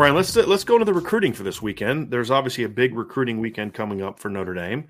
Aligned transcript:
Brian, 0.00 0.14
let's 0.14 0.34
let's 0.34 0.64
go 0.64 0.76
into 0.76 0.86
the 0.86 0.94
recruiting 0.94 1.34
for 1.34 1.42
this 1.42 1.60
weekend. 1.60 2.10
There's 2.10 2.30
obviously 2.30 2.64
a 2.64 2.70
big 2.70 2.94
recruiting 2.94 3.38
weekend 3.38 3.74
coming 3.74 4.00
up 4.00 4.18
for 4.18 4.30
Notre 4.30 4.54
Dame, 4.54 4.88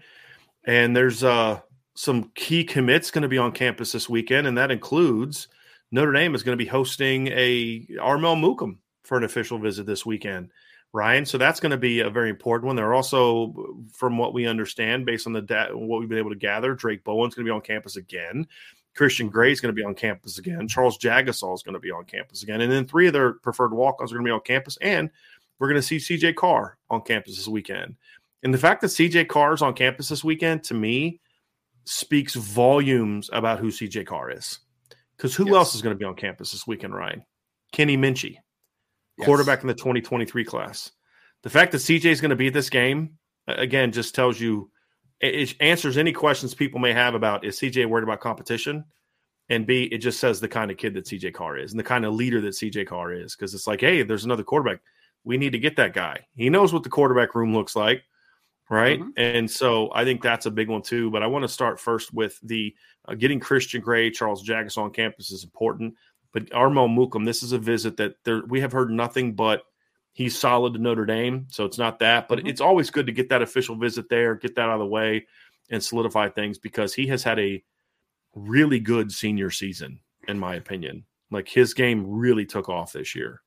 and 0.68 0.94
there's 0.96 1.24
uh, 1.24 1.58
some 1.96 2.30
key 2.36 2.62
commits 2.62 3.10
going 3.10 3.22
to 3.22 3.28
be 3.28 3.36
on 3.36 3.50
campus 3.50 3.90
this 3.90 4.08
weekend, 4.08 4.46
and 4.46 4.56
that 4.56 4.70
includes 4.70 5.48
Notre 5.90 6.12
Dame 6.12 6.36
is 6.36 6.44
going 6.44 6.56
to 6.56 6.64
be 6.64 6.68
hosting 6.70 7.26
a 7.26 7.88
Armel 8.00 8.36
Mukam 8.36 8.76
for 9.02 9.18
an 9.18 9.24
official 9.24 9.58
visit 9.58 9.84
this 9.84 10.06
weekend. 10.06 10.50
Ryan, 10.92 11.26
so 11.26 11.38
that's 11.38 11.58
going 11.58 11.70
to 11.70 11.76
be 11.76 12.00
a 12.00 12.10
very 12.10 12.30
important 12.30 12.68
one. 12.68 12.76
They're 12.76 12.94
also, 12.94 13.82
from 13.92 14.16
what 14.16 14.32
we 14.32 14.46
understand, 14.46 15.06
based 15.06 15.26
on 15.26 15.32
the 15.32 15.42
da- 15.42 15.72
what 15.72 15.98
we've 15.98 16.08
been 16.08 16.18
able 16.18 16.30
to 16.30 16.36
gather, 16.36 16.72
Drake 16.74 17.02
Bowen's 17.02 17.34
going 17.34 17.46
to 17.46 17.48
be 17.48 17.54
on 17.54 17.62
campus 17.62 17.96
again. 17.96 18.46
Christian 18.94 19.28
Gray 19.28 19.52
is 19.52 19.60
going 19.60 19.74
to 19.74 19.80
be 19.80 19.84
on 19.84 19.94
campus 19.94 20.38
again. 20.38 20.68
Charles 20.68 20.98
Jagusah 20.98 21.54
is 21.54 21.62
going 21.62 21.74
to 21.74 21.80
be 21.80 21.90
on 21.90 22.04
campus 22.04 22.42
again. 22.42 22.60
And 22.60 22.70
then 22.70 22.86
three 22.86 23.06
of 23.06 23.12
their 23.12 23.34
preferred 23.34 23.72
walk-ons 23.72 24.12
are 24.12 24.16
going 24.16 24.26
to 24.26 24.28
be 24.28 24.34
on 24.34 24.40
campus. 24.40 24.76
And 24.80 25.10
we're 25.58 25.68
going 25.68 25.80
to 25.80 25.82
see 25.82 25.96
CJ 25.98 26.36
Carr 26.36 26.76
on 26.88 27.02
campus 27.02 27.36
this 27.36 27.48
weekend. 27.48 27.96
And 28.42 28.52
the 28.52 28.58
fact 28.58 28.80
that 28.80 28.88
CJ 28.88 29.28
Carr 29.28 29.52
is 29.52 29.62
on 29.62 29.74
campus 29.74 30.08
this 30.08 30.24
weekend, 30.24 30.64
to 30.64 30.74
me, 30.74 31.20
speaks 31.84 32.34
volumes 32.34 33.30
about 33.32 33.58
who 33.58 33.68
CJ 33.68 34.06
Carr 34.06 34.30
is. 34.30 34.58
Because 35.16 35.34
who 35.34 35.46
yes. 35.46 35.54
else 35.54 35.74
is 35.74 35.82
going 35.82 35.94
to 35.94 35.98
be 35.98 36.04
on 36.04 36.14
campus 36.16 36.52
this 36.52 36.66
weekend, 36.66 36.94
Ryan? 36.94 37.24
Kenny 37.72 37.96
Minchey, 37.96 38.36
yes. 39.18 39.26
quarterback 39.26 39.60
in 39.60 39.68
the 39.68 39.74
2023 39.74 40.44
class. 40.44 40.90
The 41.42 41.50
fact 41.50 41.72
that 41.72 41.78
CJ 41.78 42.06
is 42.06 42.20
going 42.20 42.30
to 42.30 42.36
be 42.36 42.48
at 42.48 42.54
this 42.54 42.70
game, 42.70 43.18
again, 43.46 43.92
just 43.92 44.14
tells 44.14 44.40
you 44.40 44.70
it 45.20 45.54
answers 45.60 45.98
any 45.98 46.12
questions 46.12 46.54
people 46.54 46.80
may 46.80 46.92
have 46.92 47.14
about 47.14 47.44
is 47.44 47.58
CJ 47.58 47.86
worried 47.86 48.04
about 48.04 48.20
competition? 48.20 48.84
And 49.48 49.66
B, 49.66 49.84
it 49.84 49.98
just 49.98 50.20
says 50.20 50.40
the 50.40 50.48
kind 50.48 50.70
of 50.70 50.76
kid 50.76 50.94
that 50.94 51.06
CJ 51.06 51.34
Carr 51.34 51.58
is 51.58 51.72
and 51.72 51.80
the 51.80 51.84
kind 51.84 52.04
of 52.04 52.14
leader 52.14 52.40
that 52.40 52.54
CJ 52.54 52.86
Carr 52.86 53.12
is. 53.12 53.34
Because 53.34 53.52
it's 53.52 53.66
like, 53.66 53.80
hey, 53.80 54.02
there's 54.02 54.24
another 54.24 54.44
quarterback. 54.44 54.80
We 55.24 55.36
need 55.36 55.52
to 55.52 55.58
get 55.58 55.76
that 55.76 55.92
guy. 55.92 56.24
He 56.36 56.48
knows 56.48 56.72
what 56.72 56.84
the 56.84 56.88
quarterback 56.88 57.34
room 57.34 57.52
looks 57.52 57.74
like, 57.74 58.04
right? 58.70 59.00
Mm-hmm. 59.00 59.10
And 59.16 59.50
so 59.50 59.90
I 59.92 60.04
think 60.04 60.22
that's 60.22 60.46
a 60.46 60.50
big 60.50 60.68
one 60.68 60.82
too. 60.82 61.10
But 61.10 61.22
I 61.22 61.26
want 61.26 61.42
to 61.42 61.48
start 61.48 61.80
first 61.80 62.14
with 62.14 62.38
the 62.42 62.74
uh, 63.08 63.14
getting 63.14 63.40
Christian 63.40 63.80
Gray, 63.80 64.10
Charles 64.10 64.46
Jagusah 64.46 64.78
on 64.78 64.92
campus 64.92 65.32
is 65.32 65.44
important. 65.44 65.94
But 66.32 66.48
Armel 66.54 66.88
Mukam, 66.88 67.24
this 67.24 67.42
is 67.42 67.52
a 67.52 67.58
visit 67.58 67.96
that 67.96 68.14
there, 68.24 68.42
we 68.46 68.60
have 68.60 68.72
heard 68.72 68.90
nothing 68.90 69.34
but 69.34 69.64
he's 70.12 70.38
solid 70.38 70.74
to 70.74 70.78
Notre 70.78 71.06
Dame, 71.06 71.46
so 71.50 71.64
it's 71.64 71.78
not 71.78 71.98
that. 72.00 72.28
But 72.28 72.38
mm-hmm. 72.38 72.48
it's 72.48 72.60
always 72.60 72.90
good 72.90 73.06
to 73.06 73.12
get 73.12 73.28
that 73.30 73.42
official 73.42 73.76
visit 73.76 74.08
there, 74.08 74.34
get 74.34 74.54
that 74.56 74.62
out 74.62 74.74
of 74.74 74.80
the 74.80 74.86
way, 74.86 75.26
and 75.70 75.82
solidify 75.82 76.28
things 76.30 76.58
because 76.58 76.94
he 76.94 77.06
has 77.08 77.22
had 77.22 77.38
a 77.38 77.62
really 78.34 78.80
good 78.80 79.12
senior 79.12 79.50
season, 79.50 80.00
in 80.28 80.38
my 80.38 80.54
opinion. 80.54 81.04
Like 81.30 81.48
his 81.48 81.74
game 81.74 82.04
really 82.06 82.44
took 82.44 82.68
off 82.68 82.92
this 82.92 83.14
year. 83.14 83.42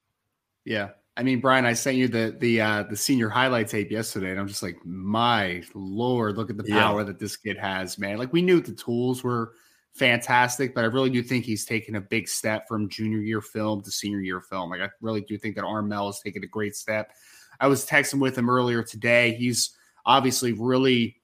Yeah. 0.65 0.89
I 1.15 1.21
mean, 1.21 1.41
Brian, 1.41 1.65
I 1.65 1.73
sent 1.73 1.97
you 1.97 2.07
the 2.07 2.35
the 2.39 2.61
uh, 2.61 2.83
the 2.89 2.95
senior 2.95 3.29
highlight 3.29 3.67
tape 3.67 3.91
yesterday, 3.91 4.31
and 4.31 4.39
I'm 4.39 4.47
just 4.47 4.63
like, 4.63 4.77
my 4.83 5.61
lord, 5.75 6.37
look 6.37 6.49
at 6.49 6.57
the 6.57 6.63
power 6.63 7.01
yeah. 7.01 7.05
that 7.05 7.19
this 7.19 7.37
kid 7.37 7.57
has, 7.57 7.99
man. 7.99 8.17
Like 8.17 8.33
we 8.33 8.41
knew 8.41 8.59
the 8.59 8.73
tools 8.73 9.23
were 9.23 9.53
fantastic, 9.93 10.73
but 10.73 10.83
I 10.83 10.87
really 10.87 11.09
do 11.09 11.21
think 11.21 11.45
he's 11.45 11.65
taken 11.65 11.95
a 11.95 12.01
big 12.01 12.27
step 12.27 12.67
from 12.67 12.89
junior 12.89 13.19
year 13.19 13.41
film 13.41 13.81
to 13.83 13.91
senior 13.91 14.19
year 14.19 14.41
film. 14.41 14.71
Like 14.71 14.81
I 14.81 14.89
really 15.01 15.21
do 15.21 15.37
think 15.37 15.55
that 15.55 15.63
Armel 15.63 16.07
has 16.07 16.19
taken 16.19 16.43
a 16.43 16.47
great 16.47 16.75
step. 16.75 17.11
I 17.59 17.67
was 17.67 17.85
texting 17.85 18.19
with 18.19 18.37
him 18.37 18.49
earlier 18.49 18.83
today. 18.83 19.33
He's 19.33 19.75
obviously 20.05 20.53
really 20.53 21.17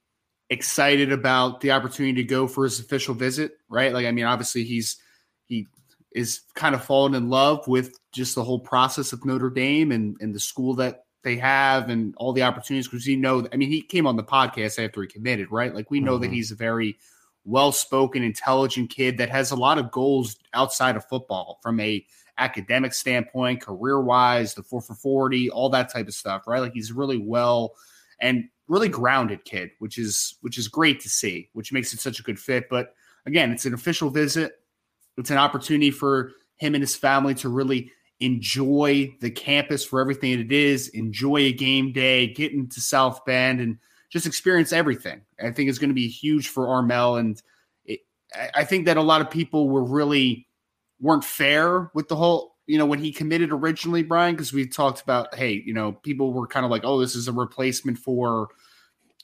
excited 0.48 1.12
about 1.12 1.60
the 1.60 1.72
opportunity 1.72 2.22
to 2.22 2.24
go 2.24 2.46
for 2.46 2.64
his 2.64 2.80
official 2.80 3.14
visit, 3.14 3.52
right? 3.68 3.92
Like 3.92 4.06
I 4.06 4.12
mean, 4.12 4.24
obviously 4.24 4.64
he's 4.64 4.96
he 5.46 5.66
is 6.12 6.40
kind 6.54 6.74
of 6.74 6.84
fallen 6.84 7.14
in 7.14 7.28
love 7.28 7.66
with 7.68 7.98
just 8.12 8.34
the 8.34 8.44
whole 8.44 8.60
process 8.60 9.12
of 9.12 9.24
Notre 9.24 9.50
Dame 9.50 9.92
and 9.92 10.16
and 10.20 10.34
the 10.34 10.40
school 10.40 10.74
that 10.74 11.04
they 11.22 11.36
have 11.36 11.90
and 11.90 12.14
all 12.16 12.32
the 12.32 12.42
opportunities 12.42 12.88
because 12.88 13.06
you 13.06 13.16
know 13.16 13.46
I 13.52 13.56
mean 13.56 13.68
he 13.68 13.82
came 13.82 14.06
on 14.06 14.16
the 14.16 14.22
podcast 14.22 14.82
after 14.82 15.02
he 15.02 15.08
committed, 15.08 15.50
right? 15.50 15.74
Like 15.74 15.90
we 15.90 16.00
know 16.00 16.14
mm-hmm. 16.14 16.22
that 16.22 16.32
he's 16.32 16.52
a 16.52 16.56
very 16.56 16.98
well 17.44 17.72
spoken, 17.72 18.22
intelligent 18.22 18.90
kid 18.90 19.18
that 19.18 19.30
has 19.30 19.50
a 19.50 19.56
lot 19.56 19.78
of 19.78 19.90
goals 19.90 20.36
outside 20.54 20.96
of 20.96 21.04
football 21.06 21.58
from 21.62 21.80
a 21.80 22.04
academic 22.38 22.94
standpoint, 22.94 23.60
career 23.60 24.00
wise, 24.00 24.54
the 24.54 24.62
four 24.62 24.80
for 24.80 24.94
40, 24.94 25.50
all 25.50 25.68
that 25.70 25.92
type 25.92 26.08
of 26.08 26.14
stuff, 26.14 26.46
right? 26.46 26.60
Like 26.60 26.72
he's 26.72 26.92
really 26.92 27.18
well 27.18 27.74
and 28.20 28.44
really 28.68 28.88
grounded 28.88 29.44
kid, 29.44 29.70
which 29.78 29.98
is 29.98 30.36
which 30.40 30.58
is 30.58 30.68
great 30.68 31.00
to 31.00 31.08
see, 31.08 31.50
which 31.52 31.72
makes 31.72 31.92
it 31.92 32.00
such 32.00 32.20
a 32.20 32.22
good 32.22 32.38
fit. 32.38 32.68
But 32.70 32.94
again, 33.26 33.52
it's 33.52 33.66
an 33.66 33.74
official 33.74 34.10
visit. 34.10 34.52
It's 35.16 35.30
an 35.30 35.38
opportunity 35.38 35.90
for 35.90 36.32
him 36.56 36.74
and 36.74 36.82
his 36.82 36.96
family 36.96 37.34
to 37.36 37.48
really 37.48 37.90
enjoy 38.20 39.14
the 39.20 39.30
campus 39.30 39.84
for 39.84 40.00
everything 40.00 40.38
it 40.38 40.52
is, 40.52 40.88
enjoy 40.88 41.36
a 41.38 41.52
game 41.52 41.92
day, 41.92 42.26
get 42.28 42.52
into 42.52 42.80
South 42.80 43.24
Bend 43.24 43.60
and 43.60 43.78
just 44.10 44.26
experience 44.26 44.72
everything. 44.72 45.22
I 45.42 45.50
think 45.50 45.70
it's 45.70 45.78
going 45.78 45.90
to 45.90 45.94
be 45.94 46.08
huge 46.08 46.48
for 46.48 46.68
Armel, 46.68 47.16
and 47.16 47.40
it, 47.84 48.00
I 48.54 48.64
think 48.64 48.86
that 48.86 48.96
a 48.96 49.02
lot 49.02 49.20
of 49.20 49.30
people 49.30 49.68
were 49.68 49.84
really 49.84 50.46
weren't 51.00 51.24
fair 51.24 51.90
with 51.94 52.08
the 52.08 52.16
whole. 52.16 52.56
You 52.66 52.78
know, 52.78 52.86
when 52.86 53.00
he 53.00 53.10
committed 53.10 53.50
originally, 53.50 54.04
Brian, 54.04 54.34
because 54.34 54.52
we 54.52 54.66
talked 54.66 55.02
about, 55.02 55.34
hey, 55.34 55.62
you 55.64 55.74
know, 55.74 55.92
people 55.92 56.32
were 56.32 56.46
kind 56.46 56.64
of 56.64 56.70
like, 56.70 56.82
oh, 56.84 57.00
this 57.00 57.16
is 57.16 57.26
a 57.26 57.32
replacement 57.32 57.98
for 57.98 58.48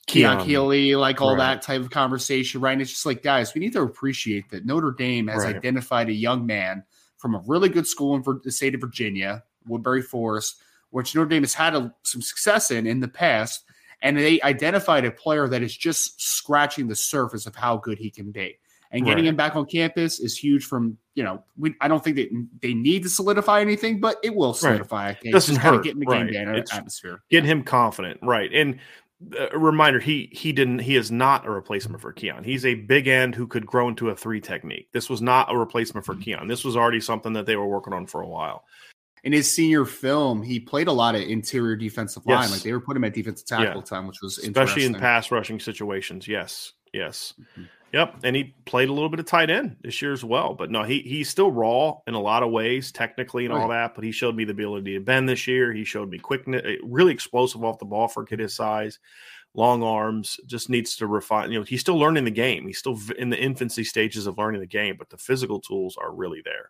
Keon 0.07 0.45
Keeley, 0.45 0.95
like 0.95 1.21
all 1.21 1.35
right. 1.35 1.55
that 1.55 1.61
type 1.61 1.81
of 1.81 1.89
conversation, 1.89 2.61
right? 2.61 2.71
And 2.71 2.81
it's 2.81 2.91
just 2.91 3.05
like, 3.05 3.21
guys, 3.21 3.53
we 3.53 3.59
need 3.59 3.73
to 3.73 3.81
appreciate 3.81 4.49
that 4.49 4.65
Notre 4.65 4.91
Dame 4.91 5.27
has 5.27 5.43
right. 5.43 5.55
identified 5.55 6.07
a 6.09 6.13
young 6.13 6.45
man 6.45 6.83
from 7.17 7.35
a 7.35 7.43
really 7.45 7.67
good 7.67 7.85
school 7.85 8.15
in 8.15 8.23
the 8.43 8.51
state 8.51 8.73
of 8.73 8.81
Virginia, 8.81 9.43
Woodberry 9.69 10.03
Forest, 10.03 10.61
which 10.91 11.13
Notre 11.13 11.27
Dame 11.27 11.43
has 11.43 11.53
had 11.53 11.75
a, 11.75 11.93
some 12.03 12.21
success 12.21 12.71
in 12.71 12.87
in 12.87 13.01
the 13.01 13.07
past 13.07 13.63
and 14.01 14.17
they 14.17 14.41
identified 14.41 15.05
a 15.05 15.11
player 15.11 15.47
that 15.47 15.61
is 15.61 15.75
just 15.75 16.21
scratching 16.21 16.87
the 16.87 16.95
surface 16.95 17.45
of 17.45 17.55
how 17.55 17.77
good 17.77 17.97
he 17.97 18.09
can 18.09 18.31
be. 18.31 18.57
And 18.91 19.03
getting 19.03 19.25
right. 19.25 19.29
him 19.29 19.35
back 19.35 19.55
on 19.57 19.65
campus 19.65 20.19
is 20.19 20.37
huge. 20.37 20.63
From 20.63 20.97
you 21.13 21.23
know, 21.23 21.43
we, 21.57 21.75
I 21.81 21.89
don't 21.89 22.01
think 22.01 22.15
that 22.15 22.29
they 22.61 22.73
need 22.73 23.03
to 23.03 23.09
solidify 23.09 23.59
anything, 23.59 23.99
but 23.99 24.17
it 24.23 24.33
will 24.33 24.53
solidify. 24.53 25.07
Right. 25.07 25.31
Doesn't 25.33 25.57
hurt. 25.57 25.83
Getting 25.83 25.99
the 25.99 26.05
right. 26.05 26.31
game 26.31 26.45
day 26.45 26.63
atmosphere, 26.71 27.21
getting 27.29 27.49
him 27.49 27.63
confident, 27.63 28.19
right? 28.23 28.49
And 28.53 28.79
uh, 29.37 29.49
a 29.51 29.57
reminder: 29.57 29.99
he 29.99 30.29
he 30.31 30.53
didn't. 30.53 30.79
He 30.79 30.95
is 30.95 31.11
not 31.11 31.45
a 31.45 31.49
replacement 31.49 32.01
for 32.01 32.13
Keon. 32.13 32.45
He's 32.45 32.65
a 32.65 32.75
big 32.75 33.09
end 33.09 33.35
who 33.35 33.45
could 33.45 33.65
grow 33.65 33.89
into 33.89 34.09
a 34.09 34.15
three 34.15 34.39
technique. 34.39 34.87
This 34.93 35.09
was 35.09 35.21
not 35.21 35.51
a 35.51 35.57
replacement 35.57 36.05
for 36.05 36.13
mm-hmm. 36.13 36.21
Keon. 36.21 36.47
This 36.47 36.63
was 36.63 36.77
already 36.77 37.01
something 37.01 37.33
that 37.33 37.45
they 37.45 37.57
were 37.57 37.67
working 37.67 37.93
on 37.93 38.05
for 38.05 38.21
a 38.21 38.27
while. 38.27 38.63
In 39.23 39.33
his 39.33 39.53
senior 39.53 39.85
film, 39.85 40.41
he 40.41 40.59
played 40.59 40.87
a 40.87 40.91
lot 40.91 41.15
of 41.15 41.21
interior 41.21 41.75
defensive 41.75 42.25
line. 42.25 42.43
Yes. 42.43 42.51
Like 42.51 42.61
they 42.61 42.71
were 42.71 42.79
putting 42.79 43.01
him 43.01 43.05
at 43.05 43.13
defensive 43.13 43.47
tackle 43.47 43.81
yeah. 43.81 43.81
time, 43.81 44.07
which 44.07 44.21
was 44.21 44.37
especially 44.37 44.85
in 44.85 44.93
pass 44.93 45.31
rushing 45.31 45.59
situations. 45.59 46.27
Yes, 46.27 46.73
yes, 46.93 47.33
mm-hmm. 47.39 47.63
yep. 47.93 48.15
And 48.23 48.35
he 48.35 48.55
played 48.65 48.89
a 48.89 48.93
little 48.93 49.09
bit 49.09 49.19
of 49.19 49.25
tight 49.25 49.49
end 49.49 49.77
this 49.81 50.01
year 50.01 50.13
as 50.13 50.23
well. 50.23 50.53
But 50.53 50.71
no, 50.71 50.83
he 50.83 50.99
he's 50.99 51.29
still 51.29 51.51
raw 51.51 51.95
in 52.05 52.13
a 52.13 52.21
lot 52.21 52.43
of 52.43 52.51
ways, 52.51 52.91
technically 52.91 53.45
and 53.45 53.53
right. 53.53 53.61
all 53.61 53.69
that. 53.69 53.95
But 53.95 54.03
he 54.03 54.11
showed 54.11 54.35
me 54.35 54.45
the 54.45 54.51
ability 54.51 54.93
to 54.93 54.99
bend 54.99 55.27
this 55.27 55.47
year. 55.47 55.73
He 55.73 55.83
showed 55.83 56.09
me 56.09 56.19
quickness, 56.19 56.61
eh, 56.63 56.75
really 56.83 57.13
explosive 57.13 57.63
off 57.63 57.79
the 57.79 57.85
ball 57.85 58.07
for 58.07 58.23
a 58.23 58.25
kid 58.25 58.39
his 58.39 58.55
size. 58.55 58.99
Long 59.53 59.81
arms, 59.81 60.39
just 60.45 60.69
needs 60.69 60.97
to 60.97 61.07
refine. 61.07 61.51
You 61.51 61.59
know, 61.59 61.65
he's 61.65 61.81
still 61.81 61.97
learning 61.97 62.25
the 62.25 62.31
game. 62.31 62.67
He's 62.67 62.77
still 62.77 62.99
in 63.17 63.31
the 63.31 63.41
infancy 63.41 63.83
stages 63.83 64.27
of 64.27 64.37
learning 64.37 64.61
the 64.61 64.67
game, 64.67 64.97
but 64.99 65.09
the 65.09 65.17
physical 65.17 65.59
tools 65.59 65.97
are 65.97 66.13
really 66.13 66.41
there. 66.45 66.69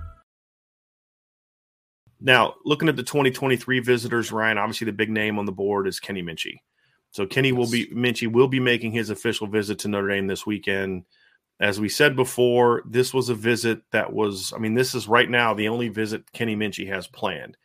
Now, 2.21 2.55
looking 2.63 2.87
at 2.87 2.95
the 2.95 3.03
2023 3.03 3.79
visitors, 3.79 4.31
Ryan, 4.31 4.59
obviously 4.59 4.85
the 4.85 4.93
big 4.93 5.09
name 5.09 5.39
on 5.39 5.45
the 5.45 5.51
board 5.51 5.87
is 5.87 5.99
Kenny 5.99 6.21
Minchey. 6.21 6.59
So 7.09 7.25
Kenny 7.25 7.49
yes. 7.49 7.57
will 7.57 7.69
be 7.69 7.87
Minchey 7.87 8.31
will 8.31 8.47
be 8.47 8.59
making 8.59 8.91
his 8.91 9.09
official 9.09 9.47
visit 9.47 9.79
to 9.79 9.87
Notre 9.87 10.09
Dame 10.09 10.27
this 10.27 10.45
weekend. 10.45 11.05
As 11.59 11.79
we 11.79 11.89
said 11.89 12.15
before, 12.15 12.83
this 12.85 13.13
was 13.13 13.29
a 13.29 13.35
visit 13.35 13.81
that 13.91 14.13
was, 14.13 14.53
I 14.55 14.59
mean, 14.59 14.75
this 14.75 14.95
is 14.95 15.07
right 15.07 15.29
now 15.29 15.53
the 15.53 15.67
only 15.67 15.89
visit 15.89 16.31
Kenny 16.31 16.55
Minchey 16.55 16.87
has 16.87 17.07
planned. 17.07 17.57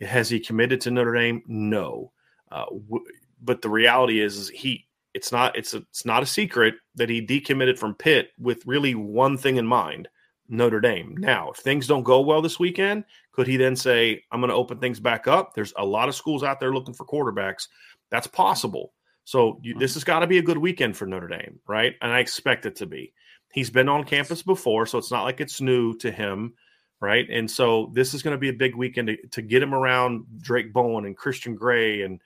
Has 0.00 0.28
he 0.28 0.40
committed 0.40 0.80
to 0.82 0.90
Notre 0.90 1.14
Dame? 1.14 1.42
No. 1.46 2.12
Uh, 2.50 2.64
w- 2.66 3.04
but 3.42 3.60
the 3.60 3.68
reality 3.68 4.20
is, 4.20 4.36
is 4.36 4.48
he 4.48 4.86
it's 5.14 5.32
not 5.32 5.56
it's 5.56 5.74
a, 5.74 5.78
it's 5.78 6.04
not 6.04 6.22
a 6.22 6.26
secret 6.26 6.74
that 6.94 7.08
he 7.08 7.26
decommitted 7.26 7.78
from 7.78 7.94
Pitt 7.94 8.30
with 8.38 8.66
really 8.66 8.94
one 8.94 9.36
thing 9.36 9.56
in 9.56 9.66
mind 9.66 10.08
Notre 10.48 10.80
Dame. 10.80 11.16
Now, 11.18 11.50
if 11.50 11.58
things 11.58 11.86
don't 11.86 12.02
go 12.02 12.20
well 12.20 12.42
this 12.42 12.58
weekend, 12.58 13.04
could 13.32 13.46
he 13.46 13.56
then 13.56 13.76
say, 13.76 14.22
I'm 14.30 14.40
going 14.40 14.50
to 14.50 14.56
open 14.56 14.78
things 14.78 15.00
back 15.00 15.28
up? 15.28 15.54
There's 15.54 15.72
a 15.76 15.84
lot 15.84 16.08
of 16.08 16.14
schools 16.14 16.42
out 16.42 16.60
there 16.60 16.72
looking 16.72 16.94
for 16.94 17.04
quarterbacks. 17.04 17.68
That's 18.10 18.26
possible. 18.26 18.92
So 19.24 19.58
you, 19.62 19.78
this 19.78 19.94
has 19.94 20.04
got 20.04 20.20
to 20.20 20.26
be 20.26 20.38
a 20.38 20.42
good 20.42 20.58
weekend 20.58 20.96
for 20.96 21.06
Notre 21.06 21.28
Dame, 21.28 21.58
right? 21.66 21.94
And 22.00 22.12
I 22.12 22.20
expect 22.20 22.64
it 22.64 22.76
to 22.76 22.86
be. 22.86 23.12
He's 23.52 23.70
been 23.70 23.88
on 23.88 24.04
campus 24.04 24.42
before, 24.42 24.86
so 24.86 24.98
it's 24.98 25.10
not 25.10 25.24
like 25.24 25.40
it's 25.40 25.60
new 25.60 25.96
to 25.98 26.10
him, 26.10 26.54
right? 27.00 27.28
And 27.28 27.50
so 27.50 27.90
this 27.94 28.14
is 28.14 28.22
going 28.22 28.34
to 28.34 28.38
be 28.38 28.50
a 28.50 28.54
big 28.54 28.76
weekend 28.76 29.08
to, 29.08 29.16
to 29.32 29.42
get 29.42 29.62
him 29.62 29.74
around 29.74 30.24
Drake 30.40 30.72
Bowen 30.72 31.06
and 31.06 31.16
Christian 31.16 31.56
Gray 31.56 32.02
and 32.02 32.20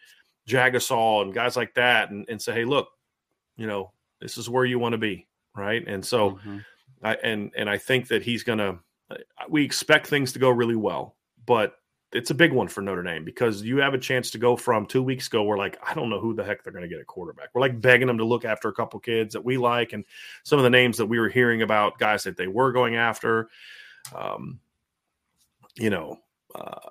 Jagusah 0.46 1.22
and 1.22 1.34
guys 1.34 1.56
like 1.56 1.75
that 1.75 2.11
and, 2.11 2.26
and 2.28 2.40
say, 2.40 2.52
hey, 2.52 2.64
look, 2.64 2.88
you 3.56 3.67
know, 3.67 3.93
this 4.20 4.37
is 4.37 4.50
where 4.50 4.64
you 4.64 4.78
want 4.78 4.93
to 4.93 4.99
be, 4.99 5.26
right? 5.56 5.87
And 5.87 6.05
so 6.05 6.32
mm-hmm. 6.32 6.58
I, 7.02 7.14
and 7.17 7.50
and 7.56 7.69
I 7.69 7.79
think 7.79 8.08
that 8.08 8.23
he's 8.23 8.43
going 8.43 8.58
to. 8.58 8.79
Uh, 9.11 9.17
we 9.49 9.64
expect 9.64 10.06
things 10.06 10.32
to 10.32 10.38
go 10.38 10.50
really 10.50 10.76
well, 10.76 11.17
but 11.47 11.75
it's 12.12 12.31
a 12.31 12.35
big 12.35 12.52
one 12.52 12.67
for 12.67 12.81
Notre 12.81 13.02
Dame 13.02 13.25
because 13.25 13.62
you 13.62 13.76
have 13.79 13.94
a 13.94 13.99
chance 13.99 14.31
to 14.32 14.38
go 14.38 14.56
from 14.56 14.87
two 14.87 15.02
weeks 15.02 15.29
ago. 15.29 15.44
We're 15.44 15.58
like, 15.58 15.79
I 15.87 15.94
don't 15.94 16.11
know 16.11 16.20
who 16.20 16.35
the 16.35 16.44
heck 16.44 16.62
they're 16.62 16.73
going 16.73 16.82
to 16.82 16.88
get 16.88 17.00
a 17.00 17.05
quarterback. 17.05 17.49
We're 17.55 17.61
like 17.61 17.81
begging 17.81 18.08
them 18.08 18.19
to 18.19 18.25
look 18.25 18.44
after 18.44 18.69
a 18.69 18.73
couple 18.73 18.99
kids 19.00 19.32
that 19.32 19.44
we 19.44 19.56
like, 19.56 19.93
and 19.93 20.05
some 20.43 20.58
of 20.58 20.64
the 20.64 20.70
names 20.70 20.97
that 20.97 21.06
we 21.06 21.19
were 21.19 21.29
hearing 21.29 21.62
about 21.62 21.99
guys 21.99 22.25
that 22.25 22.37
they 22.37 22.49
were 22.49 22.73
going 22.73 22.97
after. 22.97 23.49
Um, 24.14 24.61
you 25.76 25.91
know, 25.91 26.19
uh, 26.55 26.91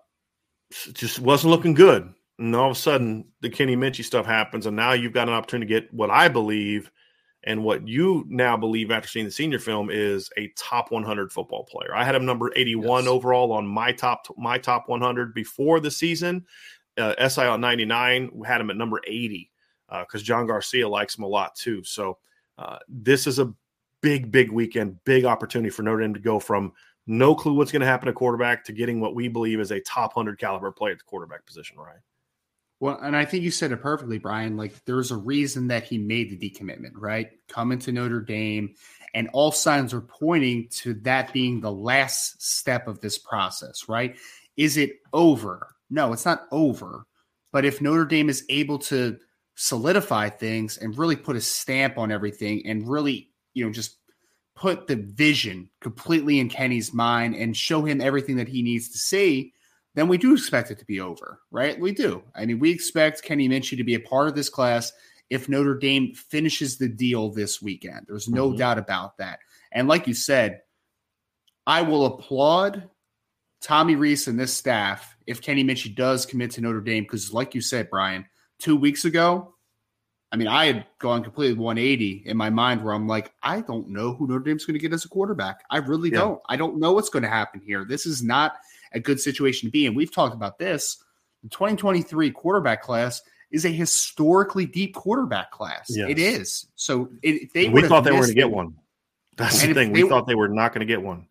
just 0.94 1.20
wasn't 1.20 1.52
looking 1.52 1.74
good. 1.74 2.14
And 2.38 2.56
all 2.56 2.72
of 2.72 2.78
a 2.78 2.80
sudden, 2.80 3.26
the 3.42 3.50
Kenny 3.50 3.76
Minchey 3.76 4.06
stuff 4.06 4.26
happens, 4.26 4.66
and 4.66 4.76
now 4.76 4.94
you've 4.94 5.14
got 5.14 5.28
an 5.28 5.34
opportunity 5.34 5.74
to 5.74 5.82
get 5.82 5.94
what 5.94 6.10
I 6.10 6.30
believe 6.30 6.90
and 7.44 7.64
what 7.64 7.88
you 7.88 8.26
now 8.28 8.58
believe 8.58 8.92
after 8.92 9.08
seeing 9.08 9.26
the 9.26 9.32
senior 9.32 9.60
film 9.60 9.90
is 9.90 10.30
a 10.38 10.52
top 10.58 10.92
100 10.92 11.32
football 11.32 11.64
player. 11.64 11.96
I 11.96 12.04
had 12.04 12.16
him 12.16 12.26
number 12.26 12.52
81 12.56 13.04
yes. 13.04 13.10
overall 13.10 13.52
on 13.54 13.66
my 13.66 13.92
top 13.92 14.28
my 14.38 14.58
top 14.58 14.90
100 14.90 15.34
before 15.34 15.80
the 15.80 15.92
season. 15.92 16.46
Uh, 16.98 17.30
SI 17.30 17.44
on 17.44 17.62
99 17.62 18.42
had 18.46 18.60
him 18.60 18.70
at 18.70 18.76
number 18.76 19.00
80 19.08 19.50
because 19.88 20.22
uh, 20.22 20.26
John 20.26 20.48
Garcia 20.48 20.88
likes 20.88 21.18
him 21.18 21.24
a 21.24 21.28
lot 21.28 21.56
too. 21.56 21.84
So 21.84 22.18
uh, 22.58 22.80
this 22.90 23.26
is 23.26 23.40
a 23.40 23.54
big, 24.02 24.32
big 24.32 24.52
weekend, 24.52 25.02
big 25.06 25.24
opportunity 25.24 25.70
for 25.70 25.84
Notre 25.84 26.02
Dame 26.02 26.14
to 26.14 26.20
go 26.20 26.40
from 26.40 26.74
no 27.08 27.34
clue 27.34 27.54
what's 27.54 27.72
going 27.72 27.80
to 27.80 27.88
happen 27.88 28.10
at 28.10 28.16
quarterback 28.16 28.64
to 28.66 28.74
getting 28.74 29.00
what 29.00 29.16
we 29.16 29.28
believe 29.28 29.60
is 29.60 29.72
a 29.72 29.80
top 29.82 30.16
100 30.16 30.38
caliber 30.38 30.72
player 30.72 30.92
at 30.92 31.00
the 31.00 31.06
quarterback 31.06 31.46
position, 31.46 31.78
right? 31.78 32.00
Well, 32.80 32.98
and 33.02 33.16
I 33.16 33.26
think 33.26 33.44
you 33.44 33.52
said 33.52 33.72
it 33.72 33.82
perfectly, 33.82 34.20
Brian. 34.20 34.56
Like 34.56 34.86
there's 34.86 35.12
a 35.12 35.18
reason 35.18 35.68
that 35.68 35.84
he 35.84 35.98
made 35.98 36.30
the 36.30 36.38
decommitment, 36.38 36.94
right? 36.96 37.30
Coming 37.50 37.80
to 37.80 37.92
Notre 37.92 38.22
Dame, 38.22 38.76
and 39.14 39.30
all 39.34 39.52
signs 39.52 39.94
are 39.94 40.02
pointing 40.02 40.68
to 40.70 40.94
that 40.96 41.34
being 41.34 41.60
the 41.60 41.72
last 41.72 42.42
step 42.42 42.88
of 42.88 43.02
this 43.02 43.18
process, 43.18 43.90
right? 43.90 44.16
Is 44.56 44.78
it 44.78 44.92
over? 45.14 45.76
No, 45.90 46.14
it's 46.14 46.26
not 46.26 46.48
over. 46.52 47.06
But 47.52 47.66
if 47.66 47.82
Notre 47.82 48.06
Dame 48.06 48.30
is 48.30 48.46
able 48.50 48.78
to 48.80 49.18
solidify 49.56 50.30
things 50.30 50.78
and 50.78 50.98
really 50.98 51.16
put 51.16 51.36
a 51.36 51.42
stamp 51.42 51.98
on 51.98 52.12
everything 52.12 52.66
and 52.66 52.88
really, 52.88 53.30
you 53.54 53.66
know, 53.66 53.72
just 53.72 53.98
put 54.56 54.88
the 54.88 54.96
vision 54.96 55.70
completely 55.82 56.40
in 56.40 56.50
Kenny's 56.50 56.94
mind 56.94 57.36
and 57.36 57.58
show 57.58 57.84
him 57.84 58.00
everything 58.00 58.38
that 58.38 58.48
he 58.48 58.62
needs 58.62 58.90
to 58.90 58.98
see, 58.98 59.54
then 59.96 60.08
we 60.08 60.18
do 60.18 60.34
expect 60.34 60.72
it 60.72 60.80
to 60.80 60.86
be 60.86 61.02
over, 61.02 61.40
right? 61.52 61.80
We 61.80 61.92
do. 61.92 62.24
I 62.36 62.46
mean, 62.46 62.60
we 62.60 62.72
expect 62.72 63.24
Kenny 63.24 63.50
Minchey 63.50 63.78
to 63.78 63.84
be 63.84 63.96
a 63.96 64.00
part 64.00 64.28
of 64.28 64.36
this 64.36 64.50
class 64.50 64.92
if 65.30 65.50
Notre 65.50 65.78
Dame 65.78 66.14
finishes 66.14 66.78
the 66.78 66.88
deal 66.88 67.30
this 67.32 67.62
weekend. 67.62 68.06
There's 68.08 68.30
no 68.30 68.50
mm-hmm. 68.50 68.58
doubt 68.58 68.78
about 68.78 69.18
that. 69.18 69.40
And 69.72 69.88
like 69.88 70.08
you 70.08 70.14
said, 70.14 70.62
I 71.68 71.82
will 71.82 72.06
applaud 72.06 72.90
Tommy 73.62 73.96
Rees 73.96 74.28
and 74.28 74.40
this 74.40 74.54
staff 74.54 75.16
if 75.28 75.42
Kenny 75.42 75.64
Minchey 75.64 75.94
does 75.94 76.26
commit 76.26 76.52
to 76.52 76.62
Notre 76.62 76.82
Dame 76.82 77.04
because, 77.04 77.34
like 77.34 77.54
you 77.54 77.62
said, 77.62 77.90
Brian, 77.90 78.26
two 78.58 78.76
weeks 78.76 79.06
ago, 79.06 79.54
I 80.32 80.38
mean, 80.38 80.48
I 80.48 80.66
had 80.66 80.86
gone 81.00 81.24
completely 81.24 81.58
180 81.58 82.24
in 82.26 82.38
my 82.38 82.50
mind 82.50 82.84
where 82.84 82.94
I'm 82.94 83.08
like, 83.08 83.32
I 83.42 83.62
don't 83.62 83.90
know 83.90 84.14
who 84.14 84.28
Notre 84.28 84.44
Dame's 84.44 84.66
going 84.66 84.76
to 84.76 84.80
get 84.80 84.94
as 84.94 85.06
a 85.06 85.10
quarterback. 85.10 85.64
I 85.70 85.78
really 85.78 86.12
yeah. 86.12 86.20
don't. 86.20 86.42
I 86.48 86.56
don't 86.56 86.78
know 86.78 86.94
what's 86.94 87.10
going 87.10 87.24
to 87.24 87.30
happen 87.30 87.62
here. 87.66 87.84
This 87.84 88.06
is 88.06 88.22
not 88.24 88.54
a 88.92 89.00
good 89.00 89.20
situation 89.20 89.68
to 89.68 89.72
be 89.72 89.86
in. 89.86 89.96
We've 89.96 90.14
talked 90.14 90.36
about 90.36 90.60
this. 90.60 90.98
the 91.44 91.50
2023 91.50 92.32
quarterback 92.32 92.82
class 92.82 93.22
is 93.52 93.66
a 93.66 93.70
historically 93.70 94.66
deep 94.66 94.94
quarterback 94.94 95.52
class. 95.52 95.88
Yes. 95.90 96.10
It 96.10 96.20
is. 96.20 96.68
So 96.76 97.10
it, 97.22 97.52
they 97.54 97.70
we 97.70 97.88
thought 97.88 98.04
they 98.04 98.12
were 98.12 98.18
going 98.18 98.30
to 98.30 98.34
get 98.36 98.52
one. 98.52 98.76
That's 99.38 99.62
the 99.62 99.74
thing. 99.74 99.92
We 99.92 100.08
thought 100.08 100.28
they 100.28 100.36
were 100.36 100.50
not 100.50 100.74
going 100.74 100.86
to 100.86 100.92
get 100.92 101.02
one. 101.02 101.28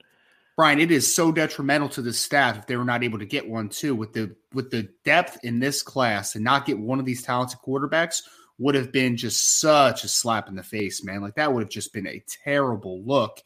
Brian, 0.56 0.80
it 0.80 0.90
is 0.90 1.14
so 1.14 1.30
detrimental 1.30 1.88
to 1.90 2.02
the 2.02 2.12
staff 2.12 2.58
if 2.58 2.66
they 2.66 2.76
were 2.76 2.84
not 2.84 3.04
able 3.04 3.20
to 3.20 3.26
get 3.26 3.48
one 3.48 3.68
too. 3.68 3.94
With 3.94 4.12
the 4.12 4.34
with 4.52 4.70
the 4.70 4.88
depth 5.04 5.38
in 5.44 5.60
this 5.60 5.82
class 5.82 6.34
and 6.34 6.42
not 6.42 6.66
get 6.66 6.78
one 6.78 6.98
of 6.98 7.04
these 7.04 7.22
talented 7.22 7.60
quarterbacks 7.64 8.22
would 8.58 8.74
have 8.74 8.90
been 8.90 9.16
just 9.16 9.60
such 9.60 10.02
a 10.02 10.08
slap 10.08 10.48
in 10.48 10.56
the 10.56 10.62
face, 10.62 11.04
man. 11.04 11.20
Like 11.20 11.36
that 11.36 11.52
would 11.52 11.62
have 11.62 11.70
just 11.70 11.92
been 11.92 12.08
a 12.08 12.24
terrible 12.44 13.02
look. 13.04 13.40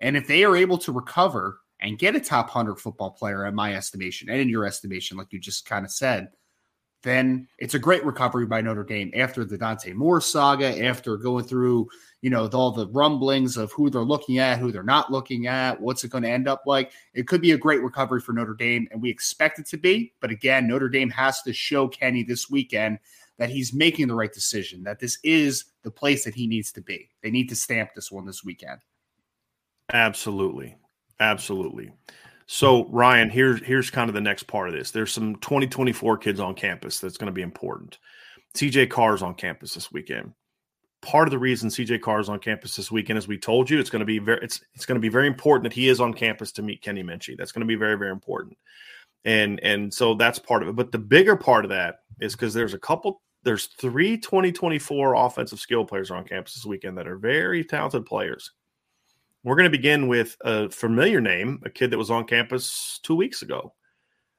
And 0.00 0.16
if 0.16 0.26
they 0.26 0.42
are 0.42 0.56
able 0.56 0.78
to 0.78 0.92
recover 0.92 1.60
and 1.86 1.98
get 1.98 2.16
a 2.16 2.20
top 2.20 2.46
100 2.46 2.76
football 2.80 3.12
player, 3.12 3.46
in 3.46 3.54
my 3.54 3.74
estimation, 3.74 4.28
and 4.28 4.40
in 4.40 4.48
your 4.48 4.66
estimation, 4.66 5.16
like 5.16 5.32
you 5.32 5.38
just 5.38 5.66
kind 5.66 5.84
of 5.84 5.92
said, 5.92 6.28
then 7.04 7.46
it's 7.58 7.74
a 7.74 7.78
great 7.78 8.04
recovery 8.04 8.46
by 8.46 8.60
Notre 8.60 8.82
Dame 8.82 9.12
after 9.14 9.44
the 9.44 9.56
Dante 9.56 9.92
Moore 9.92 10.20
saga, 10.20 10.84
after 10.84 11.16
going 11.16 11.44
through, 11.44 11.88
you 12.22 12.30
know, 12.30 12.48
all 12.48 12.72
the 12.72 12.88
rumblings 12.88 13.56
of 13.56 13.70
who 13.70 13.88
they're 13.88 14.02
looking 14.02 14.38
at, 14.38 14.58
who 14.58 14.72
they're 14.72 14.82
not 14.82 15.12
looking 15.12 15.46
at, 15.46 15.80
what's 15.80 16.02
it 16.02 16.10
going 16.10 16.24
to 16.24 16.30
end 16.30 16.48
up 16.48 16.64
like. 16.66 16.90
It 17.14 17.28
could 17.28 17.40
be 17.40 17.52
a 17.52 17.58
great 17.58 17.82
recovery 17.82 18.20
for 18.20 18.32
Notre 18.32 18.54
Dame, 18.54 18.88
and 18.90 19.00
we 19.00 19.08
expect 19.08 19.60
it 19.60 19.66
to 19.66 19.76
be. 19.76 20.12
But 20.20 20.32
again, 20.32 20.66
Notre 20.66 20.88
Dame 20.88 21.10
has 21.10 21.42
to 21.42 21.52
show 21.52 21.86
Kenny 21.86 22.24
this 22.24 22.50
weekend 22.50 22.98
that 23.38 23.50
he's 23.50 23.72
making 23.72 24.08
the 24.08 24.14
right 24.16 24.32
decision, 24.32 24.82
that 24.82 24.98
this 24.98 25.18
is 25.22 25.66
the 25.84 25.90
place 25.92 26.24
that 26.24 26.34
he 26.34 26.48
needs 26.48 26.72
to 26.72 26.80
be. 26.80 27.10
They 27.22 27.30
need 27.30 27.48
to 27.50 27.56
stamp 27.56 27.90
this 27.94 28.10
one 28.10 28.26
this 28.26 28.42
weekend. 28.42 28.80
Absolutely. 29.92 30.74
Absolutely. 31.20 31.92
So 32.46 32.86
Ryan, 32.88 33.28
here's 33.28 33.60
here's 33.64 33.90
kind 33.90 34.08
of 34.08 34.14
the 34.14 34.20
next 34.20 34.44
part 34.44 34.68
of 34.68 34.74
this. 34.74 34.90
There's 34.92 35.12
some 35.12 35.36
2024 35.36 36.18
kids 36.18 36.38
on 36.38 36.54
campus 36.54 37.00
that's 37.00 37.16
going 37.16 37.26
to 37.26 37.32
be 37.32 37.42
important. 37.42 37.98
CJ 38.54 38.90
Carr's 38.90 39.22
on 39.22 39.34
campus 39.34 39.74
this 39.74 39.92
weekend. 39.92 40.32
Part 41.02 41.26
of 41.26 41.32
the 41.32 41.38
reason 41.38 41.68
CJ 41.68 42.00
Carr 42.00 42.20
is 42.20 42.28
on 42.28 42.38
campus 42.38 42.76
this 42.76 42.90
weekend, 42.90 43.18
as 43.18 43.28
we 43.28 43.38
told 43.38 43.68
you, 43.68 43.78
it's 43.78 43.90
going 43.90 44.00
to 44.00 44.06
be 44.06 44.18
very 44.18 44.38
it's 44.42 44.60
it's 44.74 44.86
going 44.86 44.96
to 44.96 45.00
be 45.00 45.08
very 45.08 45.26
important 45.26 45.64
that 45.64 45.72
he 45.72 45.88
is 45.88 46.00
on 46.00 46.14
campus 46.14 46.52
to 46.52 46.62
meet 46.62 46.82
Kenny 46.82 47.02
Minchey. 47.02 47.36
That's 47.36 47.52
going 47.52 47.60
to 47.60 47.66
be 47.66 47.74
very 47.74 47.96
very 47.96 48.12
important, 48.12 48.56
and 49.24 49.60
and 49.60 49.92
so 49.92 50.14
that's 50.14 50.38
part 50.38 50.62
of 50.62 50.68
it. 50.68 50.76
But 50.76 50.92
the 50.92 50.98
bigger 50.98 51.36
part 51.36 51.64
of 51.64 51.70
that 51.70 51.96
is 52.20 52.32
because 52.32 52.54
there's 52.54 52.74
a 52.74 52.78
couple 52.78 53.22
there's 53.42 53.66
three 53.66 54.18
2024 54.18 55.14
offensive 55.14 55.60
skill 55.60 55.84
players 55.84 56.10
on 56.10 56.24
campus 56.24 56.54
this 56.54 56.64
weekend 56.64 56.96
that 56.98 57.08
are 57.08 57.18
very 57.18 57.64
talented 57.64 58.06
players. 58.06 58.52
We're 59.46 59.54
going 59.54 59.70
to 59.70 59.78
begin 59.78 60.08
with 60.08 60.36
a 60.40 60.68
familiar 60.70 61.20
name, 61.20 61.62
a 61.64 61.70
kid 61.70 61.92
that 61.92 61.98
was 61.98 62.10
on 62.10 62.24
campus 62.24 62.98
two 63.04 63.14
weeks 63.14 63.42
ago, 63.42 63.72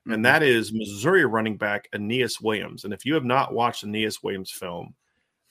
mm-hmm. 0.01 0.11
and 0.11 0.25
that 0.25 0.43
is 0.43 0.73
Missouri 0.73 1.23
running 1.23 1.55
back 1.55 1.87
Aeneas 1.93 2.41
Williams. 2.41 2.83
And 2.83 2.93
if 2.93 3.05
you 3.05 3.13
have 3.13 3.23
not 3.23 3.53
watched 3.53 3.85
Aeneas 3.85 4.21
Williams 4.21 4.51
film, 4.51 4.93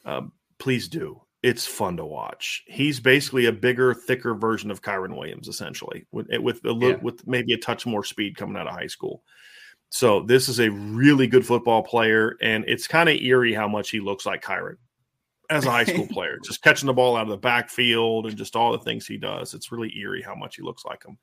um, 0.04 0.32
please 0.58 0.88
do. 0.88 1.22
It's 1.42 1.64
fun 1.64 1.96
to 1.96 2.04
watch. 2.04 2.64
He's 2.66 3.00
basically 3.00 3.46
a 3.46 3.52
bigger, 3.52 3.94
thicker 3.94 4.34
version 4.34 4.70
of 4.70 4.82
Kyren 4.82 5.16
Williams, 5.16 5.48
essentially, 5.48 6.06
with 6.12 6.26
with 6.38 6.62
a 6.66 6.75
yeah. 6.75 6.96
with 6.96 7.26
maybe 7.26 7.54
a 7.54 7.58
touch 7.58 7.86
more 7.86 8.04
speed 8.04 8.36
coming 8.36 8.58
out 8.58 8.66
of 8.66 8.75
high 8.75 8.88
school. 8.88 9.22
So 9.88 10.20
this 10.20 10.50
is 10.50 10.60
a 10.60 10.70
really 10.70 11.26
good 11.28 11.46
football 11.46 11.82
player, 11.82 12.36
and 12.42 12.62
it's 12.68 12.86
kind 12.86 13.08
of 13.08 13.16
eerie 13.16 13.54
how 13.54 13.68
much 13.68 13.88
he 13.88 14.00
looks 14.00 14.26
like 14.26 14.44
Kyren 14.44 14.76
as 15.50 15.65
a 15.65 15.71
high 15.71 15.85
school 15.93 16.07
player, 16.07 16.38
just 16.45 16.62
catching 16.62 16.87
the 16.87 16.93
ball 16.93 17.17
out 17.17 17.25
of 17.25 17.29
the 17.29 17.37
backfield 17.37 18.26
and 18.26 18.37
just 18.37 18.57
all 18.57 18.73
the 18.73 18.79
things 18.79 19.07
he 19.07 19.17
does. 19.17 19.55
It's 19.55 19.73
really 19.73 19.97
eerie 19.99 20.23
how 20.23 20.35
much 20.35 20.57
he 20.57 20.62
looks 20.62 20.85
like 20.85 21.05
him. 21.05 21.19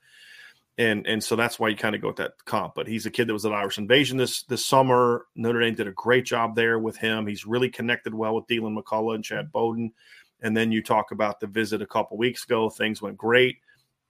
And 0.77 1.05
and 1.05 1.23
so 1.23 1.35
that's 1.35 1.59
why 1.59 1.69
you 1.69 1.75
kind 1.75 1.93
of 1.93 2.01
go 2.01 2.07
with 2.07 2.17
that 2.17 2.33
comp. 2.45 2.73
But 2.73 2.87
he's 2.87 3.05
a 3.05 3.11
kid 3.11 3.27
that 3.27 3.33
was 3.33 3.45
at 3.45 3.53
Irish 3.53 3.77
Invasion 3.77 4.17
this 4.17 4.43
this 4.43 4.65
summer. 4.65 5.27
Notre 5.35 5.59
Dame 5.59 5.75
did 5.75 5.87
a 5.87 5.91
great 5.91 6.25
job 6.25 6.55
there 6.55 6.79
with 6.79 6.97
him. 6.97 7.27
He's 7.27 7.45
really 7.45 7.69
connected 7.69 8.13
well 8.13 8.35
with 8.35 8.47
Deland 8.47 8.77
McCullough 8.77 9.15
and 9.15 9.23
Chad 9.23 9.51
Bowden. 9.51 9.93
And 10.41 10.57
then 10.57 10.71
you 10.71 10.81
talk 10.81 11.11
about 11.11 11.39
the 11.39 11.47
visit 11.47 11.81
a 11.81 11.87
couple 11.87 12.17
weeks 12.17 12.43
ago. 12.43 12.69
Things 12.69 13.01
went 13.01 13.17
great. 13.17 13.57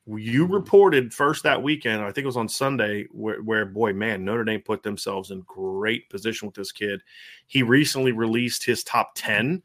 You 0.05 0.43
mm-hmm. 0.45 0.53
reported 0.53 1.13
first 1.13 1.43
that 1.43 1.61
weekend, 1.61 2.01
I 2.01 2.07
think 2.07 2.23
it 2.23 2.25
was 2.25 2.37
on 2.37 2.49
Sunday, 2.49 3.05
where, 3.11 3.41
where, 3.41 3.65
boy, 3.65 3.93
man, 3.93 4.25
Notre 4.25 4.43
Dame 4.43 4.61
put 4.61 4.83
themselves 4.83 5.31
in 5.31 5.41
great 5.41 6.09
position 6.09 6.47
with 6.47 6.55
this 6.55 6.71
kid. 6.71 7.01
He 7.47 7.63
recently 7.63 8.11
released 8.11 8.65
his 8.65 8.83
top 8.83 9.11
10 9.15 9.61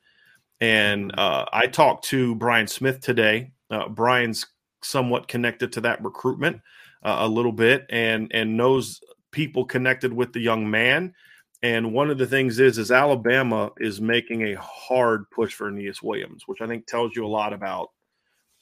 and 0.61 1.17
uh, 1.19 1.45
I 1.53 1.67
talked 1.67 2.05
to 2.07 2.35
Brian 2.35 2.67
Smith 2.67 3.01
today. 3.01 3.53
Uh, 3.71 3.89
Brian's 3.89 4.47
somewhat 4.83 5.29
connected 5.29 5.73
to 5.73 5.81
that 5.83 6.03
recruitment 6.03 6.61
uh, 7.03 7.19
a 7.21 7.29
little 7.29 7.53
bit, 7.53 7.87
and 7.91 8.31
and 8.35 8.57
knows 8.57 9.01
people 9.31 9.65
connected 9.65 10.13
with 10.13 10.33
the 10.33 10.41
young 10.41 10.71
man. 10.71 11.15
And 11.63 11.93
one 11.93 12.11
of 12.11 12.19
the 12.19 12.27
things 12.27 12.61
is 12.61 12.79
is 12.79 12.91
Alabama 12.91 13.71
is 13.79 14.01
making 14.01 14.43
a 14.43 14.61
hard 14.61 15.25
push 15.31 15.53
for 15.53 15.69
Aeneas 15.69 16.03
Williams, 16.03 16.45
which 16.47 16.61
I 16.61 16.67
think 16.67 16.87
tells 16.87 17.15
you 17.15 17.25
a 17.25 17.29
lot 17.29 17.53
about 17.53 17.91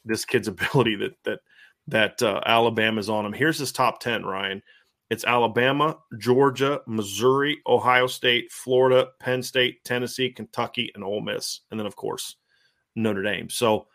this 0.04 0.24
kid's 0.24 0.48
ability 0.48 0.96
that 0.96 1.14
that 1.24 1.40
that 1.88 2.22
uh, 2.22 2.40
Alabama's 2.44 3.08
on 3.08 3.24
him. 3.24 3.32
Here's 3.32 3.58
his 3.58 3.72
top 3.72 4.00
ten, 4.00 4.24
Ryan. 4.24 4.62
It's 5.08 5.25
Alabama, 5.25 5.98
Georgia, 6.18 6.80
Missouri, 6.86 7.58
Ohio 7.66 8.06
State, 8.06 8.50
Florida, 8.50 9.08
Penn 9.20 9.42
State, 9.42 9.84
Tennessee, 9.84 10.30
Kentucky, 10.30 10.90
and 10.94 11.04
Ole 11.04 11.20
Miss, 11.20 11.60
and 11.70 11.78
then 11.78 11.86
of 11.86 11.94
course 11.94 12.36
Notre 12.96 13.22
Dame. 13.22 13.48
So 13.48 13.86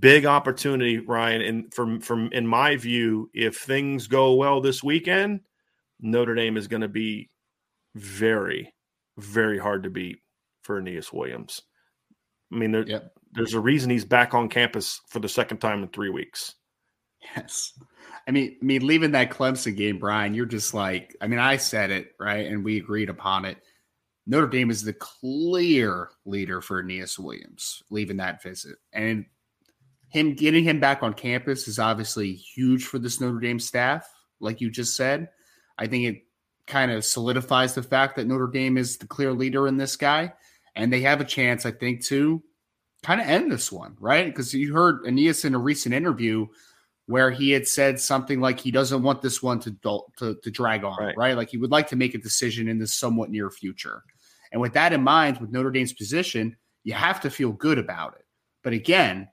big 0.00 0.26
opportunity, 0.26 0.98
Ryan. 0.98 1.42
And 1.42 1.74
from 1.74 2.00
from 2.00 2.30
in 2.32 2.46
my 2.46 2.76
view, 2.76 3.30
if 3.34 3.56
things 3.58 4.06
go 4.06 4.34
well 4.34 4.60
this 4.60 4.82
weekend, 4.82 5.40
Notre 6.00 6.34
Dame 6.34 6.56
is 6.56 6.68
going 6.68 6.82
to 6.82 6.88
be 6.88 7.30
very, 7.94 8.74
very 9.16 9.58
hard 9.58 9.82
to 9.82 9.90
beat 9.90 10.18
for 10.62 10.78
Aeneas 10.78 11.12
Williams. 11.12 11.62
I 12.52 12.56
mean, 12.56 12.72
there, 12.72 12.86
yep. 12.86 13.12
there's 13.32 13.54
a 13.54 13.60
reason 13.60 13.90
he's 13.90 14.04
back 14.04 14.34
on 14.34 14.48
campus 14.48 15.00
for 15.08 15.18
the 15.18 15.28
second 15.28 15.58
time 15.58 15.82
in 15.82 15.88
three 15.88 16.10
weeks. 16.10 16.54
Yes. 17.36 17.72
I 18.28 18.30
mean, 18.30 18.56
I 18.60 18.64
mean, 18.64 18.86
leaving 18.86 19.12
that 19.12 19.30
Clemson 19.30 19.74
game, 19.74 19.98
Brian, 19.98 20.34
you're 20.34 20.44
just 20.44 20.74
like, 20.74 21.16
I 21.22 21.26
mean, 21.26 21.38
I 21.38 21.56
said 21.56 21.90
it 21.90 22.12
right, 22.20 22.46
and 22.46 22.62
we 22.62 22.76
agreed 22.76 23.08
upon 23.08 23.46
it. 23.46 23.56
Notre 24.26 24.46
Dame 24.46 24.70
is 24.70 24.82
the 24.82 24.92
clear 24.92 26.10
leader 26.26 26.60
for 26.60 26.80
Aeneas 26.80 27.18
Williams 27.18 27.82
leaving 27.90 28.18
that 28.18 28.42
visit, 28.42 28.76
and 28.92 29.24
him 30.10 30.34
getting 30.34 30.62
him 30.62 30.78
back 30.78 31.02
on 31.02 31.14
campus 31.14 31.68
is 31.68 31.78
obviously 31.78 32.34
huge 32.34 32.84
for 32.84 32.98
this 32.98 33.18
Notre 33.18 33.40
Dame 33.40 33.58
staff. 33.58 34.06
Like 34.40 34.60
you 34.60 34.70
just 34.70 34.94
said, 34.94 35.30
I 35.78 35.86
think 35.86 36.04
it 36.04 36.22
kind 36.66 36.90
of 36.90 37.06
solidifies 37.06 37.74
the 37.74 37.82
fact 37.82 38.16
that 38.16 38.26
Notre 38.26 38.46
Dame 38.46 38.76
is 38.76 38.98
the 38.98 39.06
clear 39.06 39.32
leader 39.32 39.66
in 39.66 39.78
this 39.78 39.96
guy, 39.96 40.34
and 40.76 40.92
they 40.92 41.00
have 41.00 41.22
a 41.22 41.24
chance, 41.24 41.64
I 41.64 41.70
think, 41.70 42.04
to 42.06 42.42
kind 43.02 43.22
of 43.22 43.26
end 43.26 43.50
this 43.50 43.72
one, 43.72 43.96
right? 43.98 44.26
Because 44.26 44.52
you 44.52 44.74
heard 44.74 45.06
Aeneas 45.06 45.46
in 45.46 45.54
a 45.54 45.58
recent 45.58 45.94
interview 45.94 46.46
where 47.08 47.30
he 47.30 47.50
had 47.50 47.66
said 47.66 47.98
something 47.98 48.38
like 48.38 48.60
he 48.60 48.70
doesn't 48.70 49.02
want 49.02 49.22
this 49.22 49.42
one 49.42 49.58
to 49.58 49.74
to, 50.18 50.34
to 50.42 50.50
drag 50.50 50.84
on, 50.84 50.96
right. 50.98 51.16
right? 51.16 51.36
Like 51.36 51.48
he 51.48 51.56
would 51.56 51.70
like 51.70 51.88
to 51.88 51.96
make 51.96 52.14
a 52.14 52.18
decision 52.18 52.68
in 52.68 52.78
the 52.78 52.86
somewhat 52.86 53.30
near 53.30 53.50
future. 53.50 54.04
And 54.52 54.60
with 54.60 54.74
that 54.74 54.92
in 54.92 55.02
mind, 55.02 55.38
with 55.38 55.50
Notre 55.50 55.70
Dame's 55.70 55.94
position, 55.94 56.54
you 56.84 56.92
have 56.92 57.20
to 57.22 57.30
feel 57.30 57.52
good 57.52 57.78
about 57.78 58.14
it. 58.18 58.26
But 58.62 58.74
again, 58.74 59.28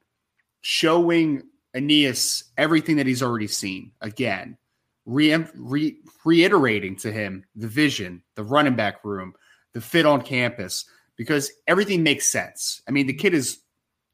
showing 0.62 1.44
Aeneas 1.76 2.46
everything 2.58 2.96
that 2.96 3.08
he's 3.08 3.22
already 3.22 3.48
seen 3.48 3.92
again, 4.00 4.58
re- 5.06 5.46
re- 5.54 5.98
reiterating 6.24 6.96
to 6.98 7.12
him 7.12 7.44
the 7.58 7.68
vision, 7.68 8.24
the 8.36 8.44
running 8.46 8.76
back 8.76 9.04
room, 9.04 9.34
the 9.74 9.82
fit 9.82 10.06
on 10.06 10.22
campus, 10.22 10.86
because 11.18 11.52
everything 11.68 12.04
makes 12.04 12.26
sense. 12.26 12.82
I 12.88 12.92
mean, 12.92 13.06
the 13.06 13.14
kid 13.14 13.34
is 13.34 13.60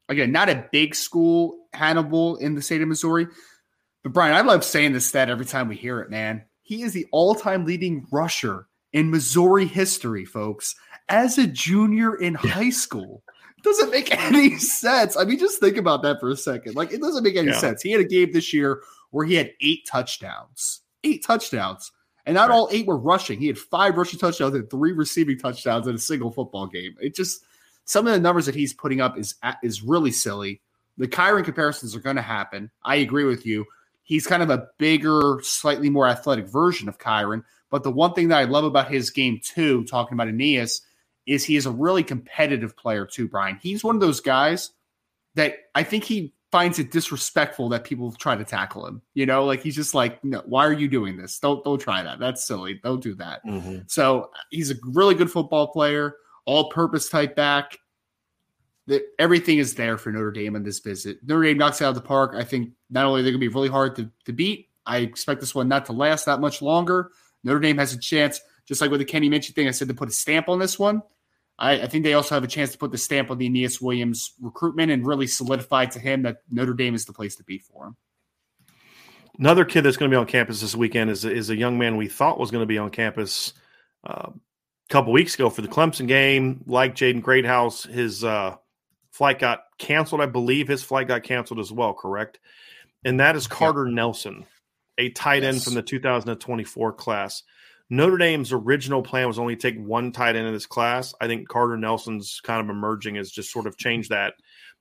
again 0.08 0.32
not 0.32 0.48
a 0.48 0.68
big 0.72 0.96
school 0.96 1.68
Hannibal 1.72 2.36
in 2.38 2.56
the 2.56 2.62
state 2.62 2.82
of 2.82 2.88
Missouri, 2.88 3.28
but 4.02 4.12
Brian, 4.12 4.34
I 4.34 4.40
love 4.40 4.64
saying 4.64 4.92
this 4.92 5.06
stat 5.06 5.30
every 5.30 5.46
time 5.46 5.68
we 5.68 5.76
hear 5.76 6.00
it, 6.00 6.10
man. 6.10 6.44
He 6.62 6.82
is 6.82 6.92
the 6.92 7.06
all-time 7.12 7.64
leading 7.64 8.06
rusher 8.10 8.66
in 8.92 9.10
Missouri 9.10 9.66
history, 9.66 10.24
folks, 10.24 10.74
as 11.08 11.38
a 11.38 11.46
junior 11.46 12.14
in 12.16 12.36
yeah. 12.44 12.50
high 12.50 12.70
school. 12.70 13.22
doesn't 13.62 13.90
make 13.90 14.14
any 14.16 14.58
sense. 14.58 15.16
I 15.16 15.24
mean, 15.24 15.38
just 15.38 15.60
think 15.60 15.76
about 15.76 16.02
that 16.02 16.20
for 16.20 16.30
a 16.30 16.36
second. 16.36 16.74
Like, 16.74 16.92
it 16.92 17.00
doesn't 17.00 17.22
make 17.22 17.36
any 17.36 17.48
yeah. 17.48 17.58
sense. 17.58 17.82
He 17.82 17.92
had 17.92 18.00
a 18.00 18.04
game 18.04 18.32
this 18.32 18.52
year 18.52 18.82
where 19.10 19.26
he 19.26 19.34
had 19.34 19.52
eight 19.60 19.86
touchdowns. 19.86 20.80
Eight 21.04 21.24
touchdowns. 21.24 21.92
And 22.26 22.34
not 22.34 22.50
right. 22.50 22.54
all 22.54 22.68
eight 22.70 22.86
were 22.86 22.98
rushing. 22.98 23.38
He 23.38 23.48
had 23.48 23.58
five 23.58 23.96
rushing 23.96 24.18
touchdowns 24.18 24.54
and 24.54 24.70
three 24.70 24.92
receiving 24.92 25.38
touchdowns 25.38 25.86
in 25.86 25.94
a 25.94 25.98
single 25.98 26.30
football 26.30 26.66
game. 26.66 26.94
It 27.00 27.16
just 27.16 27.44
some 27.84 28.06
of 28.06 28.12
the 28.12 28.20
numbers 28.20 28.46
that 28.46 28.54
he's 28.54 28.72
putting 28.72 29.00
up 29.00 29.18
is 29.18 29.34
is 29.62 29.82
really 29.82 30.12
silly. 30.12 30.60
The 30.98 31.08
Kyren 31.08 31.44
comparisons 31.44 31.96
are 31.96 32.00
going 32.00 32.16
to 32.16 32.22
happen. 32.22 32.70
I 32.84 32.96
agree 32.96 33.24
with 33.24 33.44
you. 33.44 33.64
He's 34.02 34.26
kind 34.26 34.42
of 34.42 34.50
a 34.50 34.68
bigger, 34.78 35.40
slightly 35.42 35.90
more 35.90 36.06
athletic 36.06 36.48
version 36.48 36.88
of 36.88 36.98
Kyren. 36.98 37.44
But 37.70 37.82
the 37.82 37.90
one 37.90 38.12
thing 38.12 38.28
that 38.28 38.38
I 38.38 38.44
love 38.44 38.64
about 38.64 38.90
his 38.90 39.10
game, 39.10 39.40
too, 39.42 39.84
talking 39.84 40.14
about 40.14 40.28
Aeneas, 40.28 40.82
is 41.26 41.44
he 41.44 41.56
is 41.56 41.66
a 41.66 41.70
really 41.70 42.02
competitive 42.02 42.76
player, 42.76 43.06
too, 43.06 43.28
Brian. 43.28 43.58
He's 43.62 43.84
one 43.84 43.94
of 43.94 44.00
those 44.00 44.20
guys 44.20 44.70
that 45.34 45.56
I 45.74 45.82
think 45.82 46.04
he 46.04 46.34
finds 46.52 46.78
it 46.78 46.90
disrespectful 46.90 47.70
that 47.70 47.82
people 47.82 48.12
try 48.12 48.36
to 48.36 48.44
tackle 48.44 48.86
him. 48.86 49.00
You 49.14 49.24
know, 49.24 49.46
like 49.46 49.62
he's 49.62 49.74
just 49.74 49.94
like, 49.94 50.22
no, 50.22 50.42
why 50.44 50.66
are 50.66 50.72
you 50.72 50.86
doing 50.86 51.16
this? 51.16 51.38
Don't 51.38 51.64
don't 51.64 51.80
try 51.80 52.02
that. 52.02 52.18
That's 52.18 52.44
silly. 52.44 52.78
Don't 52.82 53.02
do 53.02 53.14
that. 53.16 53.44
Mm-hmm. 53.44 53.78
So 53.86 54.30
he's 54.50 54.70
a 54.70 54.74
really 54.84 55.14
good 55.14 55.30
football 55.30 55.68
player, 55.68 56.16
all 56.44 56.68
purpose 56.68 57.08
type 57.08 57.34
back. 57.34 57.78
That 58.88 59.02
everything 59.18 59.58
is 59.58 59.74
there 59.74 59.96
for 59.96 60.10
Notre 60.10 60.32
Dame 60.32 60.56
on 60.56 60.64
this 60.64 60.80
visit. 60.80 61.18
Notre 61.22 61.44
Dame 61.44 61.58
knocks 61.58 61.80
out 61.80 61.90
of 61.90 61.94
the 61.94 62.00
park. 62.00 62.34
I 62.36 62.42
think 62.42 62.72
not 62.90 63.06
only 63.06 63.22
they're 63.22 63.30
gonna 63.30 63.38
be 63.38 63.48
really 63.48 63.68
hard 63.68 63.94
to, 63.96 64.10
to 64.24 64.32
beat, 64.32 64.68
I 64.86 64.98
expect 64.98 65.40
this 65.40 65.54
one 65.54 65.68
not 65.68 65.86
to 65.86 65.92
last 65.92 66.26
that 66.26 66.40
much 66.40 66.62
longer. 66.62 67.12
Notre 67.44 67.60
Dame 67.60 67.78
has 67.78 67.92
a 67.92 67.98
chance, 67.98 68.40
just 68.66 68.80
like 68.80 68.90
with 68.90 69.00
the 69.00 69.04
Kenny 69.04 69.30
Minchey 69.30 69.54
thing, 69.54 69.68
I 69.68 69.72
said 69.72 69.88
to 69.88 69.94
put 69.94 70.08
a 70.08 70.12
stamp 70.12 70.48
on 70.48 70.58
this 70.58 70.78
one. 70.78 71.02
I, 71.58 71.82
I, 71.82 71.86
think 71.86 72.04
they 72.04 72.14
also 72.14 72.34
have 72.34 72.44
a 72.44 72.48
chance 72.48 72.72
to 72.72 72.78
put 72.78 72.90
the 72.90 72.98
stamp 72.98 73.30
on 73.30 73.38
the 73.38 73.46
Aeneas 73.46 73.80
Williams 73.80 74.32
recruitment 74.40 74.90
and 74.90 75.06
really 75.06 75.26
solidify 75.26 75.86
to 75.86 76.00
him 76.00 76.22
that 76.22 76.38
Notre 76.50 76.74
Dame 76.74 76.94
is 76.94 77.04
the 77.04 77.12
place 77.12 77.36
to 77.36 77.44
be 77.44 77.58
for 77.58 77.86
him. 77.86 77.96
Another 79.38 79.64
kid 79.64 79.82
that's 79.82 79.96
going 79.96 80.10
to 80.10 80.14
be 80.14 80.18
on 80.18 80.26
campus 80.26 80.60
this 80.60 80.74
weekend 80.74 81.10
is, 81.10 81.24
is 81.24 81.50
a 81.50 81.56
young 81.56 81.78
man 81.78 81.96
we 81.96 82.08
thought 82.08 82.38
was 82.38 82.50
going 82.50 82.62
to 82.62 82.66
be 82.66 82.78
on 82.78 82.90
campus 82.90 83.52
uh, 84.04 84.30
a 84.30 84.92
couple 84.92 85.12
weeks 85.12 85.34
ago 85.34 85.50
for 85.50 85.62
the 85.62 85.68
Clemson 85.68 86.06
game. 86.06 86.62
Like 86.66 86.94
Jaden 86.94 87.22
Greathouse, 87.22 87.84
his 87.84 88.24
uh, 88.24 88.56
flight 89.12 89.38
got 89.38 89.64
canceled. 89.78 90.20
I 90.20 90.26
believe 90.26 90.66
his 90.66 90.82
flight 90.82 91.06
got 91.06 91.22
canceled 91.22 91.60
as 91.60 91.70
well, 91.70 91.94
correct? 91.94 92.40
And 93.04 93.20
that 93.20 93.36
is 93.36 93.46
Carter 93.46 93.86
yep. 93.86 93.94
Nelson, 93.94 94.46
a 94.98 95.10
tight 95.10 95.44
end 95.44 95.56
yes. 95.56 95.64
from 95.64 95.74
the 95.74 95.82
2024 95.82 96.92
class. 96.94 97.42
Notre 97.90 98.16
Dame's 98.16 98.52
original 98.52 99.02
plan 99.02 99.28
was 99.28 99.38
only 99.38 99.54
take 99.54 99.78
one 99.78 100.12
tight 100.12 100.34
end 100.34 100.46
in 100.46 100.54
this 100.54 100.66
class. 100.66 101.14
I 101.20 101.26
think 101.26 101.48
Carter 101.48 101.76
Nelson's 101.76 102.40
kind 102.42 102.60
of 102.60 102.74
emerging 102.74 103.16
has 103.16 103.30
just 103.30 103.52
sort 103.52 103.66
of 103.66 103.76
changed 103.76 104.10
that. 104.10 104.34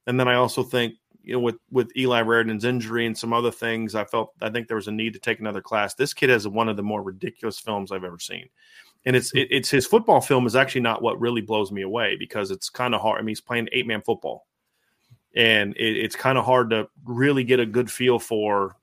And 0.07 0.19
then 0.19 0.27
I 0.27 0.35
also 0.35 0.63
think, 0.63 0.95
you 1.21 1.33
know, 1.33 1.39
with 1.39 1.57
with 1.69 1.91
Eli 1.97 2.21
Raridon's 2.23 2.63
injury 2.63 3.05
and 3.05 3.17
some 3.17 3.33
other 3.33 3.51
things, 3.51 3.95
I 3.95 4.05
felt 4.05 4.33
I 4.41 4.49
think 4.49 4.67
there 4.67 4.77
was 4.77 4.87
a 4.87 4.93
need 4.93 5.13
to 5.13 5.19
take 5.19 5.39
another 5.39 5.61
class. 5.61 5.93
This 5.93 6.13
kid 6.13 6.29
has 6.29 6.47
one 6.47 6.69
of 6.69 6.77
the 6.77 6.83
more 6.83 7.03
ridiculous 7.03 7.59
films 7.59 7.91
I've 7.91 8.05
ever 8.05 8.17
seen. 8.17 8.47
And 9.05 9.15
it's 9.15 9.31
hmm. 9.31 9.39
it, 9.39 9.47
it's 9.51 9.69
his 9.69 9.85
football 9.85 10.21
film 10.21 10.45
is 10.45 10.55
actually 10.55 10.81
not 10.81 11.01
what 11.01 11.19
really 11.19 11.41
blows 11.41 11.71
me 11.71 11.81
away 11.81 12.15
because 12.17 12.51
it's 12.51 12.69
kind 12.69 12.93
of 12.95 13.01
hard. 13.01 13.19
I 13.19 13.21
mean, 13.21 13.29
he's 13.29 13.41
playing 13.41 13.69
eight 13.71 13.87
man 13.87 14.01
football, 14.01 14.47
and 15.35 15.75
it, 15.75 15.97
it's 15.97 16.15
kind 16.15 16.37
of 16.37 16.45
hard 16.45 16.69
to 16.71 16.87
really 17.05 17.43
get 17.43 17.59
a 17.59 17.65
good 17.65 17.91
feel 17.91 18.19
for, 18.19 18.75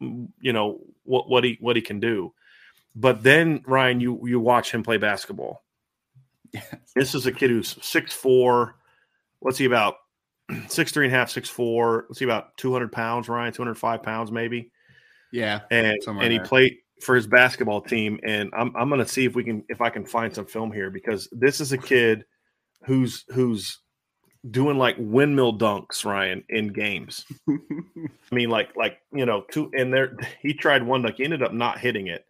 you 0.00 0.52
know, 0.52 0.80
what 1.04 1.28
what 1.28 1.44
he 1.44 1.58
what 1.60 1.76
he 1.76 1.82
can 1.82 2.00
do. 2.00 2.32
But 2.94 3.22
then 3.22 3.62
Ryan, 3.66 4.00
you 4.00 4.20
you 4.26 4.40
watch 4.40 4.70
him 4.70 4.82
play 4.82 4.98
basketball. 4.98 5.62
Yes. 6.52 6.76
This 6.94 7.14
is 7.14 7.26
a 7.26 7.32
kid 7.32 7.50
who's 7.50 7.76
six 7.82 8.12
four. 8.12 8.76
What's 9.40 9.58
he 9.58 9.64
about? 9.64 9.96
Six 10.68 10.92
three 10.92 11.06
and 11.06 11.14
a 11.14 11.18
half, 11.18 11.30
six 11.30 11.48
four. 11.48 12.04
Let's 12.08 12.18
see 12.18 12.24
about 12.24 12.56
two 12.56 12.72
hundred 12.72 12.92
pounds, 12.92 13.28
Ryan, 13.28 13.52
two 13.52 13.62
hundred 13.62 13.76
five 13.76 14.02
pounds 14.02 14.30
maybe. 14.30 14.70
Yeah, 15.32 15.60
and 15.70 15.96
and 16.06 16.32
he 16.32 16.38
played 16.40 16.78
for 17.02 17.14
his 17.14 17.26
basketball 17.26 17.80
team. 17.80 18.18
And 18.22 18.50
I'm 18.56 18.74
I'm 18.76 18.88
gonna 18.88 19.06
see 19.06 19.24
if 19.24 19.34
we 19.34 19.44
can 19.44 19.64
if 19.68 19.80
I 19.80 19.90
can 19.90 20.04
find 20.04 20.34
some 20.34 20.46
film 20.46 20.72
here 20.72 20.90
because 20.90 21.28
this 21.32 21.60
is 21.60 21.72
a 21.72 21.78
kid 21.78 22.24
who's 22.84 23.24
who's 23.28 23.78
doing 24.50 24.78
like 24.78 24.96
windmill 24.98 25.56
dunks, 25.58 26.04
Ryan, 26.04 26.44
in 26.48 26.68
games. 26.68 27.24
I 27.48 28.34
mean, 28.34 28.50
like 28.50 28.74
like 28.76 28.98
you 29.12 29.26
know, 29.26 29.44
two 29.50 29.70
and 29.74 29.92
there 29.92 30.16
he 30.40 30.54
tried 30.54 30.82
one 30.82 31.02
dunk, 31.02 31.16
he 31.16 31.24
ended 31.24 31.42
up 31.42 31.52
not 31.52 31.78
hitting 31.78 32.06
it, 32.06 32.24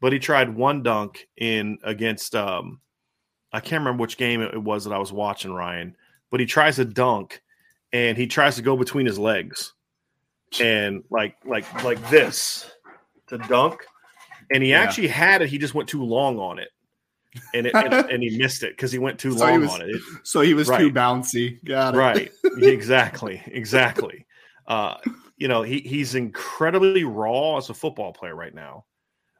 but 0.00 0.12
he 0.12 0.18
tried 0.18 0.54
one 0.54 0.82
dunk 0.82 1.26
in 1.36 1.78
against 1.82 2.34
um 2.34 2.80
I 3.52 3.60
can't 3.60 3.80
remember 3.80 4.00
which 4.00 4.16
game 4.16 4.40
it 4.40 4.62
was 4.62 4.84
that 4.84 4.94
I 4.94 4.98
was 4.98 5.12
watching 5.12 5.52
Ryan, 5.52 5.94
but 6.30 6.40
he 6.40 6.46
tries 6.46 6.78
a 6.78 6.84
dunk 6.84 7.42
and 7.92 8.16
he 8.16 8.26
tries 8.26 8.56
to 8.56 8.62
go 8.62 8.76
between 8.76 9.04
his 9.04 9.18
legs 9.18 9.74
and 10.60 11.02
like 11.10 11.36
like 11.44 11.84
like 11.84 12.10
this 12.10 12.70
to 13.28 13.38
dunk 13.38 13.84
and 14.52 14.62
he 14.62 14.70
yeah. 14.70 14.80
actually 14.80 15.08
had 15.08 15.42
it 15.42 15.48
he 15.48 15.58
just 15.58 15.74
went 15.74 15.88
too 15.88 16.02
long 16.02 16.38
on 16.38 16.58
it 16.58 16.68
and 17.54 17.66
it, 17.66 17.74
and, 17.74 17.92
and, 17.92 18.22
he 18.22 18.36
missed 18.38 18.62
it 18.62 18.72
because 18.76 18.92
he 18.92 18.98
went 18.98 19.18
too 19.18 19.32
so 19.32 19.46
long 19.46 19.60
was, 19.62 19.70
on 19.70 19.82
it. 19.82 19.90
it. 19.90 20.02
So 20.22 20.42
he 20.42 20.52
was 20.52 20.68
right. 20.68 20.78
too 20.78 20.92
bouncy. 20.92 21.64
Got 21.64 21.94
it. 21.94 21.96
Right. 21.96 22.30
exactly. 22.58 23.42
Exactly. 23.46 24.26
Uh, 24.66 24.96
you 25.38 25.48
know, 25.48 25.62
he 25.62 25.78
he's 25.78 26.14
incredibly 26.14 27.04
raw 27.04 27.56
as 27.56 27.70
a 27.70 27.74
football 27.74 28.12
player 28.12 28.34
right 28.34 28.54
now 28.54 28.84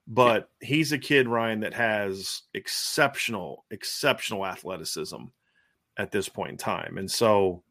but 0.06 0.50
he's 0.60 0.92
a 0.92 0.98
kid 0.98 1.28
ryan 1.28 1.60
that 1.60 1.74
has 1.74 2.42
exceptional 2.54 3.64
exceptional 3.70 4.44
athleticism 4.44 5.24
at 5.96 6.10
this 6.10 6.28
point 6.28 6.52
in 6.52 6.56
time 6.56 6.98
and 6.98 7.10
so 7.10 7.62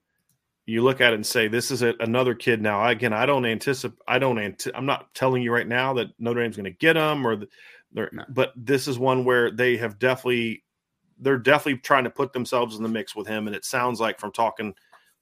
you 0.71 0.83
look 0.83 1.01
at 1.01 1.13
it 1.13 1.15
and 1.15 1.25
say 1.25 1.47
this 1.47 1.71
is 1.71 1.81
a, 1.81 1.93
another 1.99 2.33
kid 2.33 2.61
now 2.61 2.85
again 2.87 3.13
i 3.13 3.25
don't 3.25 3.45
anticipate 3.45 3.97
i 4.07 4.17
don't 4.17 4.39
anti- 4.39 4.73
i'm 4.73 4.85
not 4.85 5.13
telling 5.13 5.41
you 5.41 5.51
right 5.51 5.67
now 5.67 5.93
that 5.93 6.07
notre 6.19 6.41
dame's 6.41 6.55
going 6.55 6.63
to 6.63 6.71
get 6.71 6.95
him 6.95 7.25
or 7.25 7.35
the, 7.35 7.47
no. 7.93 8.23
but 8.29 8.53
this 8.55 8.87
is 8.87 8.97
one 8.97 9.25
where 9.25 9.51
they 9.51 9.77
have 9.77 9.99
definitely 9.99 10.63
they're 11.19 11.37
definitely 11.37 11.79
trying 11.79 12.03
to 12.03 12.09
put 12.09 12.33
themselves 12.33 12.75
in 12.75 12.83
the 12.83 12.89
mix 12.89 13.15
with 13.15 13.27
him 13.27 13.47
and 13.47 13.55
it 13.55 13.65
sounds 13.65 13.99
like 13.99 14.19
from 14.19 14.31
talking 14.31 14.73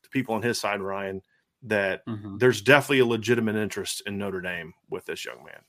to 0.04 0.10
people 0.10 0.36
on 0.36 0.42
his 0.42 0.60
side 0.60 0.82
ryan 0.82 1.22
that 1.64 2.06
mm-hmm. 2.06 2.38
there's 2.38 2.62
definitely 2.62 3.00
a 3.00 3.06
legitimate 3.06 3.56
interest 3.56 4.02
in 4.06 4.18
notre 4.18 4.42
dame 4.42 4.74
with 4.90 5.06
this 5.06 5.26
young 5.26 5.44
man 5.44 5.62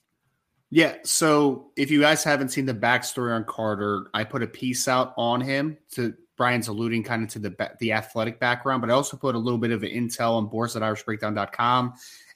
yeah. 0.73 0.99
So 1.03 1.73
if 1.77 1.91
you 1.91 2.01
guys 2.01 2.23
haven't 2.23 2.51
seen 2.51 2.65
the 2.65 2.75
backstory 2.75 3.35
on 3.35 3.45
Carter, 3.45 4.07
I 4.15 4.23
put 4.23 4.45
a 4.45 4.47
piece 4.47 4.87
out 4.87 5.13
on 5.17 5.41
him 5.41 5.77
to 5.95 6.15
Brian's 6.41 6.69
alluding 6.69 7.03
kind 7.03 7.23
of 7.23 7.29
to 7.29 7.39
the 7.39 7.71
the 7.81 7.93
athletic 7.93 8.41
background, 8.41 8.81
but 8.81 8.89
I 8.89 8.95
also 8.95 9.15
put 9.15 9.35
a 9.35 9.39
little 9.39 9.59
bit 9.59 9.73
of 9.73 9.83
intel 9.83 10.39
on 10.39 10.47
boards 10.47 10.75
at 10.75 10.81
irishbreakdown.com 10.81 11.93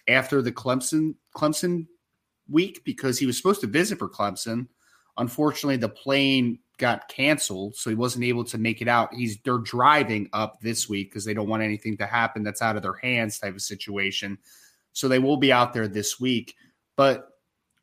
after 0.09 0.43
the 0.43 0.53
Clemson 0.53 1.15
Clemson 1.35 1.87
week 2.47 2.85
because 2.85 3.19
he 3.19 3.25
was 3.25 3.39
supposed 3.39 3.63
to 3.63 3.67
visit 3.67 3.99
for 3.99 4.11
Clemson. 4.11 4.67
Unfortunately, 5.17 5.79
the 5.79 5.89
plane 5.89 6.59
got 6.77 7.09
canceled, 7.09 7.77
so 7.77 7.89
he 7.89 7.97
wasn't 7.97 8.27
able 8.27 8.45
to 8.45 8.59
make 8.59 8.83
it 8.83 8.89
out. 8.89 9.15
He's 9.15 9.39
they're 9.39 9.57
driving 9.57 10.29
up 10.35 10.61
this 10.61 10.87
week 10.87 11.09
because 11.09 11.25
they 11.25 11.33
don't 11.33 11.49
want 11.49 11.63
anything 11.63 11.97
to 11.97 12.05
happen 12.05 12.43
that's 12.43 12.61
out 12.61 12.77
of 12.77 12.83
their 12.83 12.97
hands 13.03 13.39
type 13.39 13.55
of 13.55 13.63
situation. 13.63 14.37
So 14.93 15.09
they 15.09 15.19
will 15.19 15.39
be 15.39 15.51
out 15.51 15.73
there 15.73 15.89
this 15.89 16.21
week. 16.21 16.57
But 16.97 17.31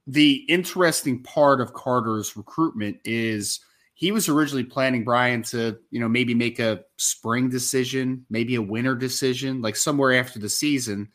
the 0.05 0.45
interesting 0.47 1.23
part 1.23 1.62
of 1.62 1.73
Carter's 1.73 2.38
recruitment 2.38 2.99
is 3.05 3.62
he 3.93 4.12
was 4.12 4.30
originally 4.30 4.63
planning 4.63 5.04
Brian 5.04 5.43
to, 5.43 5.77
you 5.91 5.99
know, 5.99 6.10
maybe 6.10 6.34
make 6.34 6.60
a 6.60 6.84
spring 6.97 7.49
decision, 7.49 8.25
maybe 8.30 8.56
a 8.56 8.62
winter 8.62 8.95
decision, 8.95 9.62
like 9.62 9.75
somewhere 9.75 10.13
after 10.13 10.39
the 10.39 10.49
season. 10.49 11.10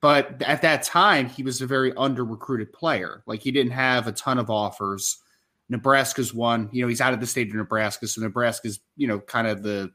But 0.00 0.42
at 0.42 0.62
that 0.62 0.82
time, 0.82 1.28
he 1.28 1.42
was 1.42 1.60
a 1.60 1.66
very 1.66 1.92
under 1.94 2.24
recruited 2.24 2.72
player. 2.72 3.22
Like 3.26 3.40
he 3.40 3.50
didn't 3.50 3.72
have 3.72 4.06
a 4.06 4.12
ton 4.12 4.38
of 4.38 4.50
offers. 4.50 5.18
Nebraska's 5.68 6.32
one, 6.32 6.68
you 6.72 6.82
know, 6.82 6.88
he's 6.88 7.00
out 7.00 7.12
of 7.12 7.20
the 7.20 7.26
state 7.26 7.48
of 7.48 7.54
Nebraska. 7.54 8.06
So 8.06 8.22
Nebraska's, 8.22 8.80
you 8.96 9.08
know, 9.08 9.18
kind 9.18 9.46
of 9.46 9.62
the, 9.62 9.90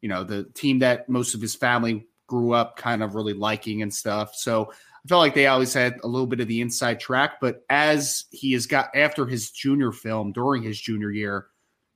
you 0.00 0.08
know, 0.08 0.24
the 0.24 0.44
team 0.54 0.80
that 0.80 1.08
most 1.08 1.34
of 1.34 1.40
his 1.40 1.54
family 1.54 2.06
grew 2.26 2.52
up 2.52 2.76
kind 2.76 3.02
of 3.02 3.14
really 3.14 3.34
liking 3.34 3.82
and 3.82 3.94
stuff. 3.94 4.34
So 4.34 4.72
I 4.72 5.08
felt 5.08 5.20
like 5.20 5.34
they 5.34 5.46
always 5.46 5.74
had 5.74 6.00
a 6.02 6.08
little 6.08 6.26
bit 6.26 6.40
of 6.40 6.48
the 6.48 6.60
inside 6.60 6.98
track, 6.98 7.40
but 7.40 7.62
as 7.70 8.24
he 8.30 8.52
has 8.52 8.66
got 8.66 8.94
after 8.96 9.26
his 9.26 9.50
junior 9.50 9.92
film 9.92 10.32
during 10.32 10.62
his 10.62 10.80
junior 10.80 11.10
year, 11.10 11.46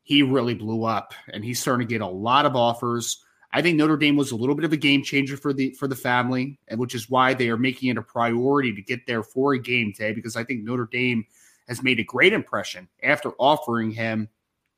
he 0.07 0.23
really 0.23 0.55
blew 0.55 0.85
up 0.85 1.15
and 1.33 1.45
he's 1.45 1.59
starting 1.61 1.85
to 1.85 1.93
get 1.93 2.01
a 2.01 2.07
lot 2.07 2.47
of 2.47 2.55
offers. 2.55 3.25
I 3.53 3.61
think 3.61 3.77
Notre 3.77 3.97
Dame 3.97 4.15
was 4.15 4.31
a 4.31 4.37
little 4.37 4.55
bit 4.55 4.65
of 4.65 4.73
a 4.73 4.77
game 4.77 5.03
changer 5.03 5.37
for 5.37 5.53
the 5.53 5.73
for 5.73 5.89
the 5.89 5.97
family, 5.97 6.61
and 6.69 6.79
which 6.79 6.95
is 6.95 7.11
why 7.11 7.35
they 7.35 7.49
are 7.49 7.57
making 7.57 7.89
it 7.89 7.99
a 7.99 8.03
priority 8.03 8.73
to 8.73 8.83
get 8.83 9.05
there 9.09 9.25
for 9.25 9.55
a 9.55 9.59
game 9.59 9.93
day 9.99 10.13
because 10.13 10.37
I 10.37 10.45
think 10.45 10.63
Notre 10.63 10.89
Dame 10.93 11.27
has 11.67 11.83
made 11.83 11.99
a 11.99 12.05
great 12.05 12.33
impression 12.33 12.87
after 13.03 13.33
offering 13.41 13.91
him 13.91 14.29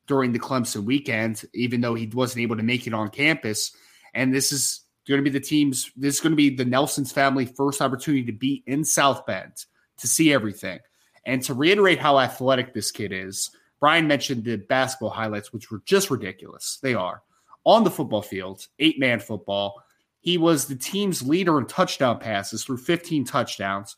during 0.07 0.31
the 0.31 0.39
Clemson 0.39 0.83
weekend, 0.83 1.43
even 1.53 1.79
though 1.79 1.93
he 1.93 2.07
wasn't 2.07 2.41
able 2.41 2.57
to 2.57 2.63
make 2.63 2.87
it 2.87 2.95
on 2.95 3.09
campus. 3.09 3.71
And 4.15 4.33
this 4.33 4.51
is 4.51 4.81
going 5.07 5.23
to 5.23 5.23
be 5.23 5.29
the 5.29 5.45
team's, 5.45 5.91
this 5.95 6.15
is 6.15 6.21
going 6.21 6.31
to 6.31 6.35
be 6.35 6.49
the 6.49 6.65
Nelson's 6.65 7.11
family 7.11 7.45
first 7.45 7.83
opportunity 7.83 8.23
to 8.23 8.31
be 8.31 8.63
in 8.65 8.83
South 8.83 9.27
Bend 9.27 9.53
to 9.97 10.07
see 10.07 10.33
everything. 10.33 10.79
And 11.23 11.43
to 11.43 11.53
reiterate 11.53 11.99
how 11.99 12.17
athletic 12.17 12.73
this 12.73 12.91
kid 12.91 13.11
is, 13.11 13.51
Brian 13.79 14.07
mentioned 14.07 14.43
the 14.43 14.57
basketball 14.57 15.09
highlights, 15.09 15.53
which 15.53 15.71
were 15.71 15.81
just 15.85 16.11
ridiculous. 16.11 16.79
They 16.81 16.93
are 16.93 17.23
on 17.65 17.83
the 17.83 17.91
football 17.91 18.21
field, 18.21 18.67
eight 18.79 18.99
man 18.99 19.19
football. 19.19 19.81
He 20.21 20.37
was 20.37 20.65
the 20.65 20.75
team's 20.75 21.21
leader 21.21 21.57
in 21.57 21.65
touchdown 21.65 22.19
passes 22.19 22.63
through 22.63 22.77
15 22.77 23.25
touchdowns. 23.25 23.95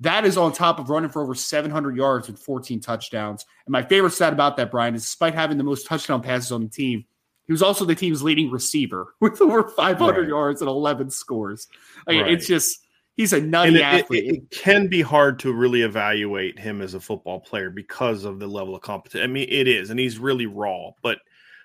That 0.00 0.24
is 0.24 0.36
on 0.36 0.52
top 0.52 0.78
of 0.78 0.90
running 0.90 1.10
for 1.10 1.22
over 1.22 1.34
700 1.34 1.96
yards 1.96 2.28
and 2.28 2.38
14 2.38 2.80
touchdowns. 2.80 3.46
And 3.64 3.72
my 3.72 3.82
favorite 3.82 4.12
stat 4.12 4.32
about 4.32 4.56
that, 4.56 4.70
Brian, 4.70 4.94
is 4.94 5.02
despite 5.02 5.34
having 5.34 5.56
the 5.56 5.64
most 5.64 5.86
touchdown 5.86 6.20
passes 6.20 6.52
on 6.52 6.62
the 6.62 6.68
team, 6.68 7.04
he 7.46 7.52
was 7.52 7.62
also 7.62 7.84
the 7.84 7.94
team's 7.94 8.22
leading 8.22 8.50
receiver 8.50 9.14
with 9.20 9.40
over 9.40 9.68
500 9.68 10.20
right. 10.20 10.28
yards 10.28 10.60
and 10.60 10.68
11 10.68 11.10
scores. 11.10 11.68
Like, 12.06 12.22
right. 12.22 12.32
It's 12.32 12.46
just 12.46 12.83
he's 13.16 13.32
a 13.32 13.40
nutty 13.40 13.76
it, 13.76 13.82
athlete. 13.82 14.24
It, 14.24 14.34
it, 14.34 14.50
can 14.50 14.88
be 14.88 15.02
hard 15.02 15.38
to 15.40 15.52
really 15.52 15.82
evaluate 15.82 16.58
him 16.58 16.80
as 16.80 16.94
a 16.94 17.00
football 17.00 17.40
player 17.40 17.70
because 17.70 18.24
of 18.24 18.38
the 18.38 18.46
level 18.46 18.74
of 18.74 18.82
competition. 18.82 19.24
I 19.24 19.32
mean, 19.32 19.48
it 19.50 19.68
is, 19.68 19.90
and 19.90 19.98
he's 19.98 20.18
really 20.18 20.46
raw. 20.46 20.90
But 21.02 21.18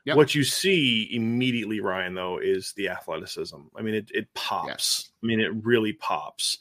Yep. 0.05 0.17
What 0.17 0.33
you 0.33 0.43
see 0.43 1.07
immediately, 1.11 1.81
Ryan, 1.81 2.15
though, 2.15 2.39
is 2.39 2.73
the 2.73 2.89
athleticism. 2.89 3.57
I 3.75 3.81
mean, 3.81 3.93
it, 3.93 4.09
it 4.11 4.33
pops. 4.33 5.11
I 5.21 5.27
mean, 5.27 5.39
it 5.39 5.51
really 5.63 5.93
pops 5.93 6.59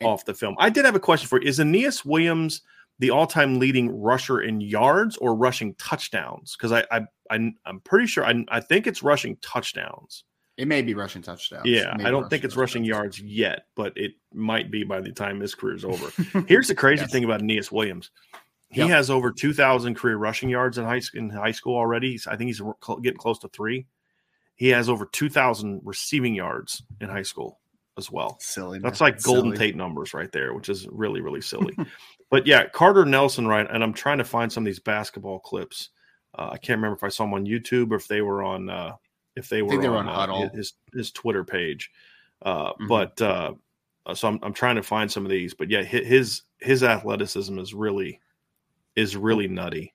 and, 0.00 0.08
off 0.08 0.24
the 0.24 0.34
film. 0.34 0.54
I 0.58 0.70
did 0.70 0.84
have 0.84 0.94
a 0.94 1.00
question 1.00 1.28
for 1.28 1.40
you. 1.40 1.48
Is 1.48 1.60
Aeneas 1.60 2.04
Williams 2.04 2.62
the 2.98 3.10
all-time 3.10 3.58
leading 3.58 4.00
rusher 4.00 4.40
in 4.40 4.60
yards 4.60 5.16
or 5.18 5.34
rushing 5.34 5.74
touchdowns? 5.74 6.56
Because 6.56 6.72
I, 6.72 6.84
I, 6.90 7.00
I 7.30 7.34
am 7.66 7.80
pretty 7.84 8.06
sure 8.06 8.24
I, 8.24 8.44
I 8.48 8.60
think 8.60 8.86
it's 8.86 9.02
rushing 9.02 9.36
touchdowns. 9.42 10.24
It 10.56 10.68
may 10.68 10.80
be 10.80 10.94
rushing 10.94 11.20
touchdowns. 11.20 11.66
Yeah, 11.66 11.94
I 11.98 12.10
don't 12.10 12.30
think 12.30 12.42
it's 12.42 12.56
rushing 12.56 12.82
yards 12.82 13.20
yet, 13.20 13.66
but 13.74 13.92
it 13.96 14.12
might 14.32 14.70
be 14.70 14.84
by 14.84 15.00
the 15.00 15.12
time 15.12 15.40
his 15.40 15.54
career 15.54 15.76
is 15.76 15.84
over. 15.84 16.10
Here's 16.48 16.68
the 16.68 16.74
crazy 16.74 17.02
yes. 17.02 17.12
thing 17.12 17.24
about 17.24 17.42
Aeneas 17.42 17.70
Williams. 17.70 18.10
He 18.70 18.80
yep. 18.80 18.88
has 18.88 19.10
over 19.10 19.30
2,000 19.30 19.94
career 19.94 20.16
rushing 20.16 20.48
yards 20.48 20.78
in 20.78 20.84
high, 20.84 21.00
in 21.14 21.28
high 21.30 21.52
school 21.52 21.76
already. 21.76 22.18
I 22.26 22.36
think 22.36 22.48
he's 22.48 22.62
getting 23.02 23.18
close 23.18 23.38
to 23.40 23.48
three. 23.48 23.86
He 24.56 24.68
has 24.68 24.88
over 24.88 25.06
2,000 25.06 25.82
receiving 25.84 26.34
yards 26.34 26.82
in 27.00 27.08
high 27.08 27.22
school 27.22 27.60
as 27.98 28.10
well. 28.10 28.38
Silly. 28.40 28.78
That's 28.78 29.00
like 29.00 29.22
Golden 29.22 29.54
silly. 29.54 29.58
Tate 29.58 29.76
numbers 29.76 30.14
right 30.14 30.32
there, 30.32 30.54
which 30.54 30.68
is 30.68 30.88
really, 30.90 31.20
really 31.20 31.42
silly. 31.42 31.76
but 32.30 32.46
yeah, 32.46 32.66
Carter 32.66 33.04
Nelson, 33.04 33.46
right? 33.46 33.66
And 33.70 33.84
I'm 33.84 33.92
trying 33.92 34.18
to 34.18 34.24
find 34.24 34.50
some 34.50 34.64
of 34.64 34.66
these 34.66 34.80
basketball 34.80 35.38
clips. 35.38 35.90
Uh, 36.34 36.50
I 36.52 36.58
can't 36.58 36.78
remember 36.78 36.96
if 36.96 37.04
I 37.04 37.08
saw 37.08 37.24
them 37.24 37.34
on 37.34 37.46
YouTube 37.46 37.92
or 37.92 37.96
if 37.96 38.08
they 38.08 38.22
were 38.22 38.42
on 38.42 38.68
uh, 38.68 38.92
if 39.36 39.48
they 39.48 39.62
were, 39.62 39.80
they 39.80 39.86
on, 39.86 40.08
on 40.08 40.30
uh, 40.30 40.48
his 40.54 40.74
his 40.92 41.10
Twitter 41.10 41.44
page. 41.44 41.90
Uh, 42.42 42.72
mm-hmm. 42.72 42.88
But 42.88 43.20
uh, 43.20 43.52
so 44.14 44.28
I'm 44.28 44.38
I'm 44.42 44.52
trying 44.52 44.76
to 44.76 44.82
find 44.82 45.10
some 45.10 45.24
of 45.24 45.30
these. 45.30 45.54
But 45.54 45.70
yeah, 45.70 45.82
his 45.82 46.42
his 46.58 46.82
athleticism 46.82 47.58
is 47.58 47.74
really 47.74 48.20
is 48.96 49.16
really 49.16 49.46
nutty. 49.46 49.94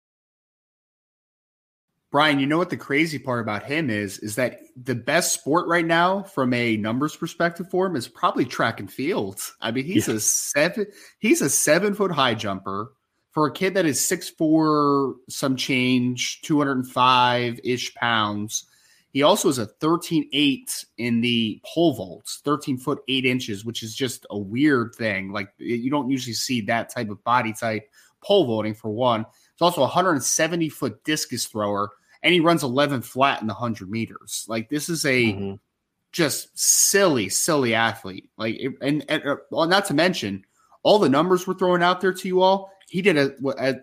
Brian, 2.11 2.39
you 2.39 2.45
know 2.45 2.57
what 2.57 2.69
the 2.69 2.77
crazy 2.77 3.17
part 3.17 3.39
about 3.39 3.63
him 3.63 3.89
is? 3.89 4.19
Is 4.19 4.35
that 4.35 4.59
the 4.75 4.95
best 4.95 5.33
sport 5.33 5.67
right 5.69 5.85
now 5.85 6.23
from 6.23 6.53
a 6.53 6.75
numbers 6.75 7.15
perspective 7.15 7.69
for 7.69 7.85
him 7.85 7.95
is 7.95 8.09
probably 8.09 8.43
track 8.43 8.81
and 8.81 8.91
field. 8.91 9.39
I 9.61 9.71
mean, 9.71 9.85
he's 9.85 10.09
yeah. 10.09 10.15
a 10.15 10.19
seven 10.19 10.87
he's 11.19 11.41
a 11.41 11.49
seven 11.49 11.93
foot 11.93 12.11
high 12.11 12.35
jumper 12.35 12.91
for 13.31 13.47
a 13.47 13.51
kid 13.51 13.75
that 13.75 13.85
is 13.85 14.05
six 14.05 14.29
four, 14.29 15.15
some 15.29 15.55
change, 15.55 16.41
205 16.41 17.61
ish 17.63 17.95
pounds. 17.95 18.65
He 19.13 19.23
also 19.23 19.47
is 19.47 19.57
a 19.57 19.65
13 19.65 20.29
8 20.33 20.85
in 20.97 21.21
the 21.21 21.61
pole 21.63 21.93
vaults, 21.93 22.41
13 22.43 22.77
foot 22.77 22.99
8 23.07 23.25
inches, 23.25 23.63
which 23.63 23.83
is 23.83 23.95
just 23.95 24.25
a 24.29 24.37
weird 24.37 24.95
thing. 24.95 25.31
Like 25.31 25.47
you 25.57 25.89
don't 25.89 26.09
usually 26.09 26.33
see 26.33 26.59
that 26.61 26.89
type 26.89 27.09
of 27.09 27.23
body 27.23 27.53
type 27.53 27.89
pole 28.21 28.45
vaulting 28.45 28.73
for 28.73 28.89
one. 28.89 29.21
He's 29.21 29.61
also 29.61 29.79
a 29.79 29.85
170 29.85 30.67
foot 30.67 31.01
discus 31.05 31.45
thrower 31.45 31.89
and 32.23 32.33
he 32.33 32.39
runs 32.39 32.63
11 32.63 33.01
flat 33.01 33.41
in 33.41 33.47
the 33.47 33.53
100 33.53 33.89
meters. 33.89 34.45
Like 34.47 34.69
this 34.69 34.89
is 34.89 35.05
a 35.05 35.25
mm-hmm. 35.25 35.53
just 36.11 36.57
silly, 36.57 37.29
silly 37.29 37.73
athlete. 37.73 38.29
Like, 38.37 38.59
and, 38.81 39.05
and 39.09 39.25
uh, 39.25 39.37
well, 39.49 39.67
not 39.67 39.85
to 39.85 39.93
mention 39.93 40.45
all 40.83 40.99
the 40.99 41.09
numbers 41.09 41.47
we're 41.47 41.53
throwing 41.55 41.83
out 41.83 42.01
there 42.01 42.13
to 42.13 42.27
you 42.27 42.41
all. 42.41 42.71
He 42.87 43.01
did 43.01 43.17
a, 43.17 43.33
a 43.57 43.75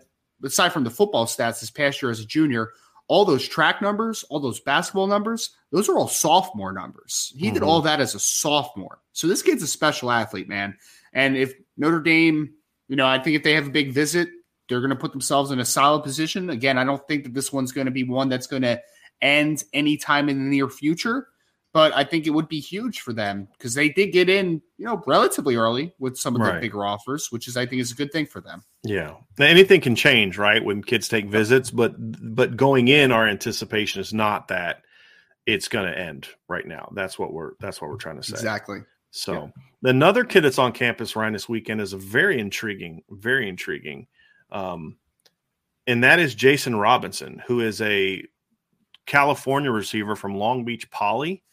aside 0.43 0.73
from 0.73 0.83
the 0.83 0.89
football 0.89 1.25
stats 1.25 1.59
this 1.59 1.71
past 1.71 2.01
year 2.01 2.11
as 2.11 2.19
a 2.19 2.25
junior, 2.25 2.71
all 3.07 3.25
those 3.25 3.47
track 3.47 3.81
numbers, 3.81 4.23
all 4.29 4.39
those 4.39 4.59
basketball 4.59 5.07
numbers, 5.07 5.51
those 5.71 5.89
are 5.89 5.97
all 5.97 6.07
sophomore 6.07 6.71
numbers. 6.71 7.33
He 7.35 7.47
mm-hmm. 7.47 7.55
did 7.55 7.63
all 7.63 7.81
that 7.81 7.99
as 7.99 8.15
a 8.15 8.19
sophomore. 8.19 8.99
So 9.13 9.27
this 9.27 9.41
kid's 9.41 9.63
a 9.63 9.67
special 9.67 10.11
athlete, 10.11 10.47
man. 10.47 10.77
And 11.13 11.35
if 11.35 11.53
Notre 11.75 12.01
Dame, 12.01 12.53
you 12.87 12.95
know, 12.95 13.07
I 13.07 13.19
think 13.19 13.35
if 13.35 13.43
they 13.43 13.53
have 13.53 13.67
a 13.67 13.71
big 13.71 13.91
visit, 13.91 14.29
they're 14.69 14.79
going 14.79 14.89
to 14.91 14.95
put 14.95 15.11
themselves 15.11 15.51
in 15.51 15.59
a 15.59 15.65
solid 15.65 16.03
position. 16.03 16.51
Again, 16.51 16.77
I 16.77 16.83
don't 16.83 17.05
think 17.07 17.23
that 17.23 17.33
this 17.33 17.51
one's 17.51 17.71
going 17.71 17.85
to 17.85 17.91
be 17.91 18.03
one 18.03 18.29
that's 18.29 18.47
going 18.47 18.61
to 18.61 18.79
end 19.21 19.63
anytime 19.73 20.29
in 20.29 20.37
the 20.37 20.49
near 20.49 20.69
future, 20.69 21.27
but 21.73 21.93
I 21.95 22.03
think 22.03 22.27
it 22.27 22.29
would 22.29 22.47
be 22.47 22.59
huge 22.59 23.01
for 23.01 23.11
them 23.11 23.47
because 23.57 23.73
they 23.73 23.89
did 23.89 24.13
get 24.13 24.29
in, 24.29 24.61
you 24.77 24.85
know, 24.85 25.03
relatively 25.05 25.55
early 25.55 25.93
with 25.99 26.17
some 26.17 26.35
of 26.35 26.41
right. 26.41 26.55
the 26.55 26.61
bigger 26.61 26.85
offers, 26.85 27.31
which 27.31 27.47
is 27.47 27.57
I 27.57 27.65
think 27.65 27.81
is 27.81 27.91
a 27.91 27.95
good 27.95 28.11
thing 28.11 28.27
for 28.27 28.41
them. 28.41 28.63
Yeah, 28.83 29.15
anything 29.39 29.81
can 29.81 29.95
change, 29.95 30.37
right? 30.37 30.63
When 30.63 30.83
kids 30.83 31.09
take 31.09 31.25
visits, 31.25 31.71
but 31.71 31.95
but 31.97 32.55
going 32.55 32.87
in, 32.87 33.11
our 33.11 33.27
anticipation 33.27 33.99
is 33.99 34.13
not 34.13 34.47
that 34.47 34.83
it's 35.45 35.67
going 35.67 35.91
to 35.91 35.97
end 35.97 36.29
right 36.47 36.65
now. 36.65 36.91
That's 36.95 37.19
what 37.19 37.33
we're 37.33 37.51
that's 37.59 37.81
what 37.81 37.89
we're 37.89 37.97
trying 37.97 38.17
to 38.17 38.23
say. 38.23 38.33
Exactly. 38.33 38.79
So 39.11 39.51
yeah. 39.83 39.89
another 39.89 40.23
kid 40.23 40.41
that's 40.41 40.59
on 40.59 40.71
campus, 40.71 41.15
Ryan, 41.15 41.33
this 41.33 41.49
weekend 41.49 41.81
is 41.81 41.93
a 41.93 41.97
very 41.97 42.39
intriguing, 42.39 43.01
very 43.09 43.49
intriguing 43.49 44.05
um, 44.51 44.97
and 45.87 46.03
that 46.03 46.19
is 46.19 46.35
Jason 46.35 46.75
Robinson, 46.75 47.41
who 47.47 47.61
is 47.61 47.81
a 47.81 48.23
California 49.05 49.71
receiver 49.71 50.15
from 50.15 50.35
Long 50.35 50.63
Beach 50.65 50.89
Poly, 50.91 51.43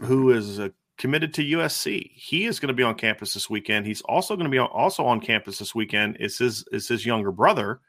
who 0.00 0.30
is 0.30 0.48
is 0.48 0.60
uh, 0.60 0.68
committed 0.96 1.34
to 1.34 1.42
USC. 1.42 2.10
He 2.14 2.44
is 2.44 2.60
going 2.60 2.68
to 2.68 2.74
be 2.74 2.82
on 2.82 2.94
campus 2.94 3.34
this 3.34 3.50
weekend. 3.50 3.86
He's 3.86 4.02
also 4.02 4.36
going 4.36 4.44
to 4.44 4.50
be 4.50 4.58
on, 4.58 4.68
also 4.68 5.04
on 5.04 5.20
campus 5.20 5.58
this 5.58 5.74
weekend. 5.74 6.18
Is 6.20 6.38
his 6.38 6.64
is 6.70 6.86
his 6.88 7.04
younger 7.04 7.32
brother? 7.32 7.80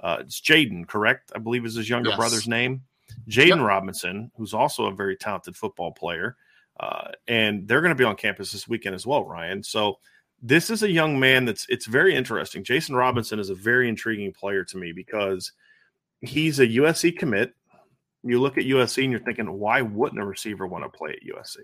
Uh, 0.00 0.18
it's 0.20 0.40
Jaden, 0.40 0.86
correct? 0.86 1.30
I 1.34 1.38
believe 1.38 1.64
is 1.64 1.76
his 1.76 1.88
younger 1.88 2.10
yes. 2.10 2.18
brother's 2.18 2.48
name. 2.48 2.82
Jaden 3.28 3.58
yep. 3.58 3.66
Robinson, 3.66 4.30
who's 4.36 4.54
also 4.54 4.86
a 4.86 4.94
very 4.94 5.16
talented 5.16 5.56
football 5.56 5.92
player, 5.92 6.36
uh, 6.78 7.12
and 7.28 7.68
they're 7.68 7.82
going 7.82 7.90
to 7.90 7.94
be 7.94 8.04
on 8.04 8.16
campus 8.16 8.52
this 8.52 8.66
weekend 8.66 8.94
as 8.94 9.06
well, 9.06 9.24
Ryan. 9.24 9.62
So 9.62 9.98
this 10.42 10.70
is 10.70 10.82
a 10.82 10.90
young 10.90 11.18
man 11.18 11.44
that's 11.44 11.66
it's 11.68 11.86
very 11.86 12.14
interesting. 12.14 12.64
Jason 12.64 12.94
Robinson 12.94 13.38
is 13.38 13.50
a 13.50 13.54
very 13.54 13.88
intriguing 13.88 14.32
player 14.32 14.64
to 14.64 14.78
me 14.78 14.92
because 14.92 15.52
he's 16.20 16.58
a 16.58 16.66
USC 16.66 17.16
commit. 17.16 17.54
You 18.22 18.40
look 18.40 18.58
at 18.58 18.64
USC 18.64 19.02
and 19.02 19.10
you're 19.10 19.20
thinking, 19.20 19.50
why 19.50 19.82
wouldn't 19.82 20.20
a 20.20 20.24
receiver 20.24 20.66
want 20.66 20.84
to 20.84 20.96
play 20.96 21.10
at 21.10 21.36
USC? 21.36 21.58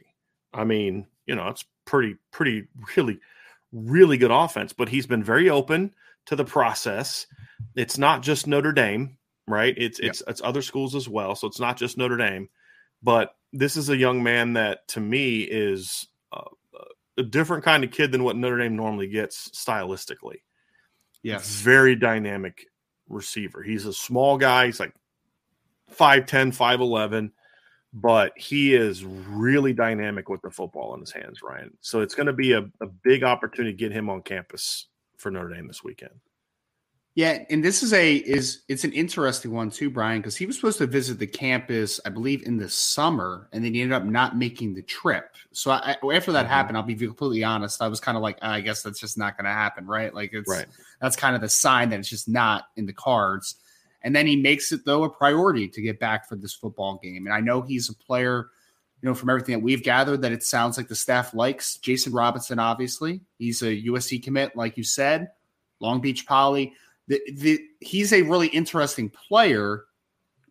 I 0.55 0.65
mean, 0.65 1.07
you 1.27 1.35
know, 1.35 1.49
it's 1.49 1.65
pretty, 1.85 2.17
pretty, 2.31 2.67
really, 2.97 3.21
really 3.73 4.17
good 4.17 4.31
offense, 4.31 4.73
but 4.73 4.89
he's 4.89 5.07
been 5.07 5.23
very 5.23 5.51
open 5.51 5.95
to 6.27 6.37
the 6.37 6.45
process. 6.45 7.27
It's 7.75 7.99
not 7.99 8.23
just 8.23 8.47
Notre 8.47 8.73
Dame, 8.73 9.19
right? 9.47 9.75
It's 9.77 9.99
it's 10.01 10.23
it's 10.27 10.41
other 10.43 10.63
schools 10.63 10.95
as 10.95 11.09
well. 11.09 11.35
So 11.35 11.47
it's 11.47 11.61
not 11.61 11.77
just 11.77 11.99
Notre 11.99 12.17
Dame. 12.17 12.49
But 13.03 13.37
this 13.53 13.77
is 13.77 13.89
a 13.89 13.97
young 13.97 14.23
man 14.23 14.55
that 14.55 14.89
to 14.89 15.01
me 15.01 15.41
is 15.43 16.09
uh, 16.33 16.45
a 17.19 17.23
different 17.23 17.65
kind 17.65 17.85
of 17.85 17.91
kid 17.91 18.13
than 18.13 18.25
what 18.25 18.37
Notre 18.37 18.59
Dame 18.59 18.77
normally 18.77 19.09
gets 19.09 19.51
stylistically. 19.51 20.41
Yes. 21.23 21.49
Very 21.49 21.97
dynamic 21.97 22.67
receiver. 23.09 23.63
He's 23.63 23.87
a 23.87 23.93
small 23.93 24.39
guy. 24.39 24.67
He's 24.67 24.81
like 24.81 24.95
5'10, 25.95 26.57
5'11, 26.57 27.31
but 27.93 28.33
he 28.37 28.75
is 28.75 29.05
really 29.05 29.73
dynamic 29.73 30.29
with 30.29 30.43
the 30.43 30.51
football 30.51 30.95
in 30.95 31.01
his 31.01 31.13
hands, 31.13 31.43
Ryan. 31.43 31.77
So 31.81 32.01
it's 32.01 32.15
going 32.15 32.27
to 32.27 32.33
be 32.33 32.53
a, 32.53 32.69
a 32.81 32.87
big 33.03 33.25
opportunity 33.25 33.73
to 33.73 33.79
get 33.79 33.93
him 33.93 34.11
on 34.11 34.23
campus 34.23 34.87
for 35.17 35.31
Notre 35.31 35.55
Dame 35.55 35.67
this 35.67 35.83
weekend. 35.83 36.15
Yeah, 37.17 37.45
and 37.49 37.65
this 37.65 37.83
is 37.83 37.95
a 37.95 38.17
is 38.17 38.61
it's 38.69 38.85
an 38.85 38.93
interesting 38.93 39.51
one 39.51 39.71
too, 39.71 39.89
Brian, 39.89 40.21
because 40.21 40.37
he 40.37 40.45
was 40.45 40.57
supposed 40.57 40.77
to 40.79 40.87
visit 40.87 41.19
the 41.19 41.27
campus, 41.27 41.99
I 42.05 42.11
believe, 42.11 42.47
in 42.47 42.59
the 42.59 42.69
summer, 42.69 43.49
and 43.55 43.65
then 43.65 43.73
he 43.73 43.81
ended 43.81 43.97
up 43.97 44.05
not 44.05 44.37
making 44.37 44.75
the 44.75 44.83
trip. 44.83 45.35
So 45.51 45.71
I, 45.71 45.97
after 46.13 46.31
that 46.33 46.45
mm-hmm. 46.45 46.53
happened, 46.53 46.77
I'll 46.77 46.83
be 46.83 46.95
completely 46.95 47.43
honest. 47.43 47.81
I 47.81 47.89
was 47.89 48.01
kind 48.01 48.19
of 48.19 48.23
like, 48.23 48.37
I 48.43 48.61
guess 48.61 48.83
that's 48.83 49.01
just 49.01 49.17
not 49.17 49.39
going 49.39 49.47
to 49.47 49.51
happen, 49.51 49.87
right? 49.87 50.15
Like 50.15 50.35
it's 50.35 50.51
right. 50.51 50.67
that's 51.01 51.17
kind 51.17 51.35
of 51.35 51.41
the 51.41 51.49
sign 51.49 51.89
that 51.89 51.99
it's 51.99 52.11
just 52.11 52.29
not 52.29 52.65
in 52.77 52.85
the 52.85 52.93
cards. 52.93 53.55
And 54.03 54.15
then 54.15 54.27
he 54.27 54.37
makes 54.37 54.71
it 54.71 54.85
though 54.85 55.05
a 55.05 55.11
priority 55.11 55.69
to 55.69 55.81
get 55.81 55.99
back 55.99 56.29
for 56.29 56.37
this 56.37 56.53
football 56.53 57.01
game. 57.03 57.25
And 57.25 57.35
I 57.35 57.41
know 57.41 57.63
he's 57.63 57.89
a 57.89 57.95
player, 57.95 58.51
you 59.01 59.09
know, 59.09 59.15
from 59.15 59.31
everything 59.31 59.55
that 59.55 59.65
we've 59.65 59.83
gathered, 59.83 60.21
that 60.21 60.33
it 60.33 60.43
sounds 60.43 60.77
like 60.77 60.89
the 60.89 60.95
staff 60.95 61.33
likes 61.33 61.79
Jason 61.79 62.13
Robinson. 62.13 62.59
Obviously, 62.59 63.23
he's 63.39 63.63
a 63.63 63.85
USC 63.85 64.23
commit, 64.23 64.55
like 64.55 64.77
you 64.77 64.85
said, 64.85 65.29
Long 65.81 66.03
Beach 66.03 66.27
Poly. 66.27 66.75
The, 67.09 67.21
the, 67.33 67.61
he's 67.81 68.13
a 68.13 68.23
really 68.23 68.49
interesting 68.49 69.11
player 69.11 69.85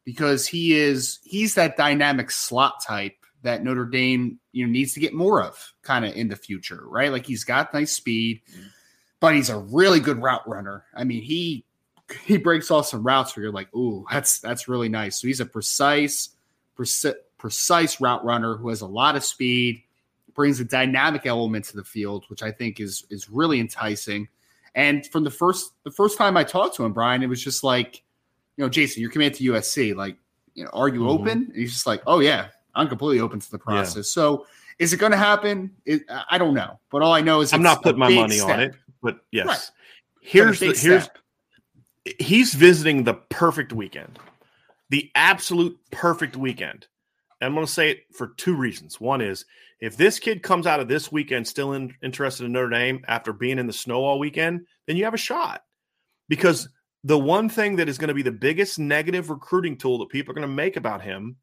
because 0.05 0.47
he 0.47 0.77
is 0.77 1.19
he's 1.23 1.55
that 1.55 1.75
dynamic 1.75 2.31
slot 2.31 2.81
type 2.85 3.15
that 3.41 3.63
Notre 3.63 3.85
Dame 3.85 4.39
you 4.53 4.65
know 4.65 4.71
needs 4.71 4.93
to 4.93 4.99
get 4.99 5.13
more 5.13 5.43
of 5.43 5.73
kind 5.81 6.05
of 6.05 6.13
in 6.15 6.29
the 6.29 6.35
future, 6.35 6.83
right? 6.87 7.11
Like 7.11 7.25
he's 7.25 7.43
got 7.43 7.73
nice 7.73 7.93
speed, 7.93 8.41
but 9.19 9.35
he's 9.35 9.49
a 9.49 9.57
really 9.57 9.99
good 9.99 10.21
route 10.21 10.47
runner. 10.47 10.85
I 10.93 11.03
mean, 11.03 11.21
he 11.21 11.65
he 12.23 12.37
breaks 12.37 12.71
off 12.71 12.87
some 12.87 13.03
routes 13.03 13.35
where 13.35 13.43
you're 13.43 13.53
like, 13.53 13.73
"Ooh, 13.75 14.05
that's 14.11 14.39
that's 14.39 14.67
really 14.67 14.89
nice." 14.89 15.19
So 15.19 15.27
he's 15.27 15.39
a 15.39 15.45
precise 15.45 16.29
preci- 16.77 17.15
precise 17.37 17.99
route 17.99 18.23
runner 18.23 18.55
who 18.57 18.69
has 18.69 18.81
a 18.81 18.87
lot 18.87 19.15
of 19.15 19.23
speed, 19.23 19.83
brings 20.33 20.59
a 20.59 20.65
dynamic 20.65 21.25
element 21.25 21.65
to 21.65 21.77
the 21.77 21.83
field, 21.83 22.25
which 22.27 22.43
I 22.43 22.51
think 22.51 22.79
is 22.79 23.05
is 23.09 23.29
really 23.29 23.59
enticing. 23.59 24.27
And 24.75 25.07
from 25.07 25.23
the 25.23 25.31
first 25.31 25.71
the 25.83 25.91
first 25.91 26.17
time 26.17 26.37
I 26.37 26.43
talked 26.43 26.75
to 26.75 26.85
him, 26.85 26.93
Brian, 26.93 27.23
it 27.23 27.27
was 27.27 27.41
just 27.41 27.63
like, 27.63 28.03
you 28.57 28.63
know, 28.63 28.69
Jason, 28.69 29.01
you're 29.01 29.09
committed 29.09 29.37
to 29.39 29.53
USC. 29.53 29.95
Like, 29.95 30.17
you 30.53 30.65
know, 30.65 30.69
are 30.73 30.89
you 30.89 30.99
mm-hmm. 30.99 31.09
open? 31.09 31.45
And 31.47 31.55
he's 31.55 31.71
just 31.71 31.87
like, 31.87 32.03
oh 32.05 32.19
yeah, 32.19 32.47
I'm 32.75 32.87
completely 32.89 33.21
open 33.21 33.39
to 33.39 33.51
the 33.51 33.57
process. 33.57 33.95
Yeah. 33.95 34.01
So 34.03 34.45
is 34.77 34.91
it 34.91 34.97
going 34.97 35.13
to 35.13 35.17
happen? 35.17 35.71
It, 35.85 36.03
I 36.29 36.37
don't 36.37 36.53
know, 36.53 36.79
but 36.91 37.01
all 37.01 37.13
I 37.13 37.21
know 37.21 37.41
is 37.41 37.53
I'm 37.53 37.63
not 37.63 37.81
putting 37.81 37.99
my 37.99 38.09
money 38.09 38.37
step. 38.37 38.49
on 38.49 38.59
it. 38.59 38.75
But 39.01 39.19
yes, 39.31 39.47
right. 39.47 39.59
here's 40.21 40.59
the 40.59 40.73
here's 40.77 41.03
step. 41.03 41.17
he's 42.19 42.53
visiting 42.53 43.05
the 43.05 43.13
perfect 43.13 43.71
weekend, 43.71 44.19
the 44.89 45.09
absolute 45.15 45.77
perfect 45.91 46.35
weekend. 46.35 46.87
I'm 47.41 47.53
going 47.53 47.65
to 47.65 47.71
say 47.71 47.91
it 47.91 48.05
for 48.13 48.29
two 48.37 48.55
reasons. 48.55 48.99
One 48.99 49.21
is 49.21 49.45
if 49.79 49.97
this 49.97 50.19
kid 50.19 50.41
comes 50.41 50.65
out 50.67 50.79
of 50.79 50.87
this 50.87 51.11
weekend 51.11 51.47
still 51.47 51.73
in, 51.73 51.93
interested 52.01 52.45
in 52.45 52.53
Notre 52.53 52.69
Dame 52.69 53.03
after 53.07 53.33
being 53.33 53.59
in 53.59 53.67
the 53.67 53.73
snow 53.73 54.03
all 54.03 54.19
weekend, 54.19 54.65
then 54.87 54.97
you 54.97 55.03
have 55.03 55.13
a 55.13 55.17
shot. 55.17 55.63
Because 56.27 56.69
the 57.03 57.19
one 57.19 57.49
thing 57.49 57.75
that 57.75 57.89
is 57.89 57.97
going 57.97 58.07
to 58.07 58.13
be 58.13 58.23
the 58.23 58.31
biggest 58.31 58.79
negative 58.79 59.29
recruiting 59.29 59.77
tool 59.77 59.99
that 59.99 60.09
people 60.09 60.31
are 60.31 60.35
going 60.35 60.47
to 60.47 60.53
make 60.53 60.77
about 60.77 61.01
him, 61.01 61.35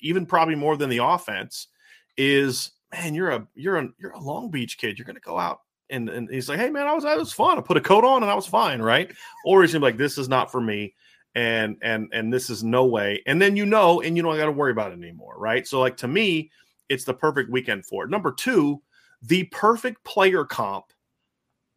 even 0.00 0.26
probably 0.26 0.56
more 0.56 0.76
than 0.76 0.90
the 0.90 0.98
offense, 0.98 1.68
is 2.16 2.72
man, 2.92 3.14
you're 3.14 3.30
a 3.30 3.46
you're 3.54 3.76
a 3.76 3.88
you're 3.98 4.10
a 4.10 4.20
Long 4.20 4.50
Beach 4.50 4.76
kid. 4.78 4.98
You're 4.98 5.06
going 5.06 5.14
to 5.14 5.20
go 5.20 5.38
out 5.38 5.60
and, 5.88 6.08
and 6.08 6.28
he's 6.30 6.48
like, 6.48 6.58
hey 6.58 6.70
man, 6.70 6.86
I 6.86 6.92
was 6.92 7.04
that 7.04 7.18
was 7.18 7.32
fun. 7.32 7.58
I 7.58 7.62
put 7.62 7.76
a 7.76 7.80
coat 7.80 8.04
on 8.04 8.22
and 8.22 8.30
I 8.30 8.34
was 8.34 8.46
fine, 8.46 8.82
right? 8.82 9.10
Or 9.44 9.62
he's 9.62 9.74
like, 9.74 9.96
this 9.96 10.18
is 10.18 10.28
not 10.28 10.52
for 10.52 10.60
me 10.60 10.94
and 11.34 11.76
and 11.82 12.08
and 12.12 12.32
this 12.32 12.50
is 12.50 12.64
no 12.64 12.84
way 12.84 13.22
and 13.26 13.40
then 13.40 13.56
you 13.56 13.64
know 13.64 14.00
and 14.00 14.16
you 14.16 14.22
don't 14.22 14.36
got 14.36 14.46
to 14.46 14.52
worry 14.52 14.72
about 14.72 14.90
it 14.90 14.98
anymore 14.98 15.34
right 15.38 15.66
so 15.66 15.78
like 15.78 15.96
to 15.96 16.08
me 16.08 16.50
it's 16.90 17.04
the 17.04 17.14
perfect 17.14 17.48
weekend 17.48 17.86
for 17.86 18.04
it. 18.04 18.10
Number 18.10 18.32
two, 18.32 18.82
the 19.22 19.44
perfect 19.44 20.04
player 20.04 20.44
comp 20.44 20.86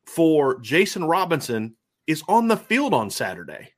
for 0.06 0.60
Jason 0.60 1.06
Robinson 1.06 1.76
is 2.08 2.24
on 2.28 2.50
the 2.50 2.58
field 2.58 2.94
on 2.94 3.10
Saturday. 3.10 3.70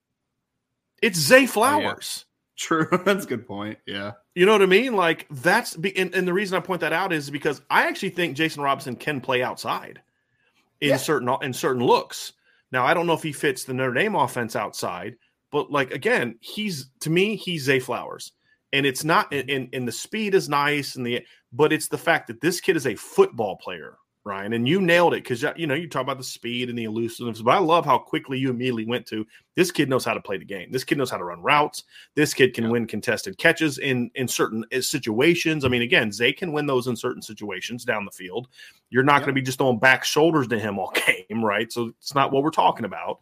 It's 1.04 1.20
Zay 1.20 1.46
Flowers. 1.46 2.26
Oh, 2.26 2.78
yeah. 2.80 2.86
True. 2.88 2.88
that's 3.06 3.26
a 3.26 3.28
good 3.28 3.46
point. 3.46 3.78
Yeah. 3.86 4.14
You 4.34 4.46
know 4.46 4.54
what 4.54 4.62
I 4.62 4.66
mean? 4.66 4.96
Like 4.96 5.28
that's 5.30 5.76
and, 5.76 6.16
and, 6.16 6.28
the 6.28 6.34
reason 6.34 6.58
I 6.58 6.62
point 6.62 6.82
that 6.82 6.94
out 6.94 7.12
is 7.12 7.30
because 7.30 7.62
I 7.70 7.86
actually 7.88 8.10
think 8.10 8.38
Jason 8.38 8.64
Robinson 8.64 8.96
can 8.96 9.20
play 9.20 9.44
outside 9.44 10.02
in 10.80 10.90
yeah. 10.90 10.98
certain 10.98 11.30
in 11.42 11.52
certain 11.52 11.84
looks. 11.84 12.32
Now 12.72 12.86
I 12.86 12.94
don't 12.94 13.08
know 13.08 13.14
if 13.14 13.24
he 13.24 13.34
fits 13.34 13.66
the 13.66 13.74
Notre 13.74 13.94
Dame 13.94 14.16
offense 14.16 14.56
outside, 14.56 15.18
but 15.56 15.72
like 15.72 15.92
again, 15.92 16.36
he's 16.42 16.90
to 17.00 17.10
me 17.10 17.38
he's 17.38 17.64
Zay 17.64 17.80
Flowers 17.80 18.34
and 18.74 18.86
it's 18.86 19.06
not 19.06 19.34
and, 19.34 19.70
and 19.72 19.88
the 19.88 19.92
speed 19.92 20.36
is 20.36 20.50
nice 20.50 20.98
and 20.98 21.06
the 21.06 21.26
but 21.54 21.72
it's 21.72 21.88
the 21.88 21.98
fact 21.98 22.28
that 22.28 22.42
this 22.42 22.60
kid 22.60 22.76
is 22.76 22.86
a 22.86 22.96
football 22.96 23.56
player 23.56 23.98
Ryan, 24.26 24.54
and 24.54 24.68
you 24.68 24.82
nailed 24.82 25.14
it 25.14 25.24
because 25.24 25.46
you 25.56 25.68
know 25.68 25.76
you 25.76 25.88
talk 25.88 26.02
about 26.02 26.18
the 26.18 26.24
speed 26.24 26.68
and 26.68 26.78
the 26.78 26.86
elusiveness, 26.86 27.44
but 27.44 27.52
I 27.52 27.60
love 27.60 27.86
how 27.86 28.00
quickly 28.00 28.40
you 28.40 28.50
immediately 28.50 28.84
went 28.84 29.06
to 29.08 29.26
this 29.56 29.72
kid 29.72 29.88
knows 29.88 30.04
how 30.04 30.16
to 30.16 30.20
play 30.20 30.38
the 30.38 30.44
game. 30.44 30.72
This 30.72 30.84
kid 30.84 30.98
knows 30.98 31.12
how 31.12 31.18
to 31.18 31.24
run 31.24 31.44
routes. 31.44 31.84
This 32.16 32.34
kid 32.34 32.56
can 32.56 32.64
yeah. 32.64 32.72
win 32.72 32.88
contested 32.88 33.38
catches 33.38 33.78
in 33.78 34.10
in 34.16 34.28
certain 34.28 34.66
eh, 34.72 34.82
situations. 34.82 35.64
I 35.64 35.68
mean, 35.68 35.84
again, 35.84 36.12
Zay 36.12 36.34
can 36.34 36.52
win 36.52 36.66
those 36.66 36.88
in 36.88 36.96
certain 36.96 37.22
situations 37.22 37.86
down 37.86 38.04
the 38.04 38.10
field. 38.10 38.48
You're 38.90 39.04
not 39.04 39.14
yeah. 39.14 39.20
going 39.20 39.28
to 39.28 39.42
be 39.42 39.46
just 39.46 39.60
throwing 39.60 39.78
back 39.78 40.04
shoulders 40.04 40.48
to 40.48 40.58
him 40.58 40.80
all 40.80 40.92
game, 41.30 41.46
right? 41.46 41.72
So 41.72 41.94
it's 42.00 42.16
not 42.16 42.32
what 42.32 42.42
we're 42.42 42.50
talking 42.50 42.86
about. 42.86 43.20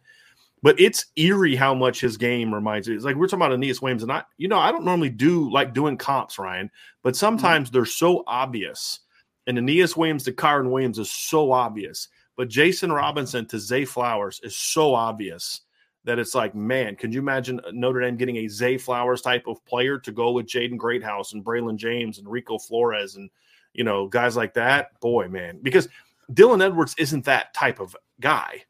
But 0.64 0.80
it's 0.80 1.04
eerie 1.16 1.56
how 1.56 1.74
much 1.74 2.00
his 2.00 2.16
game 2.16 2.54
reminds 2.54 2.88
me. 2.88 2.94
It's 2.94 3.04
like 3.04 3.16
we're 3.16 3.26
talking 3.26 3.44
about 3.44 3.52
Aeneas 3.52 3.82
Williams, 3.82 4.02
and 4.02 4.10
I, 4.10 4.22
you 4.38 4.48
know, 4.48 4.58
I 4.58 4.72
don't 4.72 4.86
normally 4.86 5.10
do 5.10 5.52
like 5.52 5.74
doing 5.74 5.98
comps, 5.98 6.38
Ryan, 6.38 6.70
but 7.02 7.10
mm-hmm. 7.10 7.18
sometimes 7.18 7.68
mm-hmm. 7.68 7.76
they're 7.76 7.84
so 7.84 8.24
obvious. 8.26 9.00
And 9.46 9.58
Aeneas 9.58 9.94
Williams 9.94 10.24
to 10.24 10.32
Kyren 10.32 10.70
Williams 10.70 10.98
is 10.98 11.10
so 11.10 11.52
obvious, 11.52 12.08
but 12.34 12.48
Jason 12.48 12.90
Robinson 12.90 13.44
to 13.48 13.58
Zay 13.58 13.84
Flowers 13.84 14.40
is 14.42 14.56
so 14.56 14.94
obvious 14.94 15.60
that 16.04 16.18
it's 16.18 16.34
like, 16.34 16.54
man, 16.54 16.96
can 16.96 17.12
you 17.12 17.18
imagine 17.18 17.60
Notre 17.72 18.00
Dame 18.00 18.16
getting 18.16 18.38
a 18.38 18.48
Zay 18.48 18.78
Flowers 18.78 19.20
type 19.20 19.46
of 19.46 19.62
player 19.66 19.98
to 19.98 20.12
go 20.12 20.32
with 20.32 20.46
Jaden 20.46 20.78
Greathouse 20.78 21.34
and 21.34 21.44
Braylon 21.44 21.76
James 21.76 22.18
and 22.18 22.26
Rico 22.26 22.56
Flores 22.56 23.16
and 23.16 23.28
you 23.74 23.84
know 23.84 24.08
guys 24.08 24.34
like 24.34 24.54
that? 24.54 24.98
Boy, 25.00 25.28
man, 25.28 25.60
because 25.62 25.88
Dylan 26.32 26.64
Edwards 26.64 26.94
isn't 26.96 27.26
that 27.26 27.52
type 27.52 27.80
of 27.80 27.94
guy. 28.18 28.62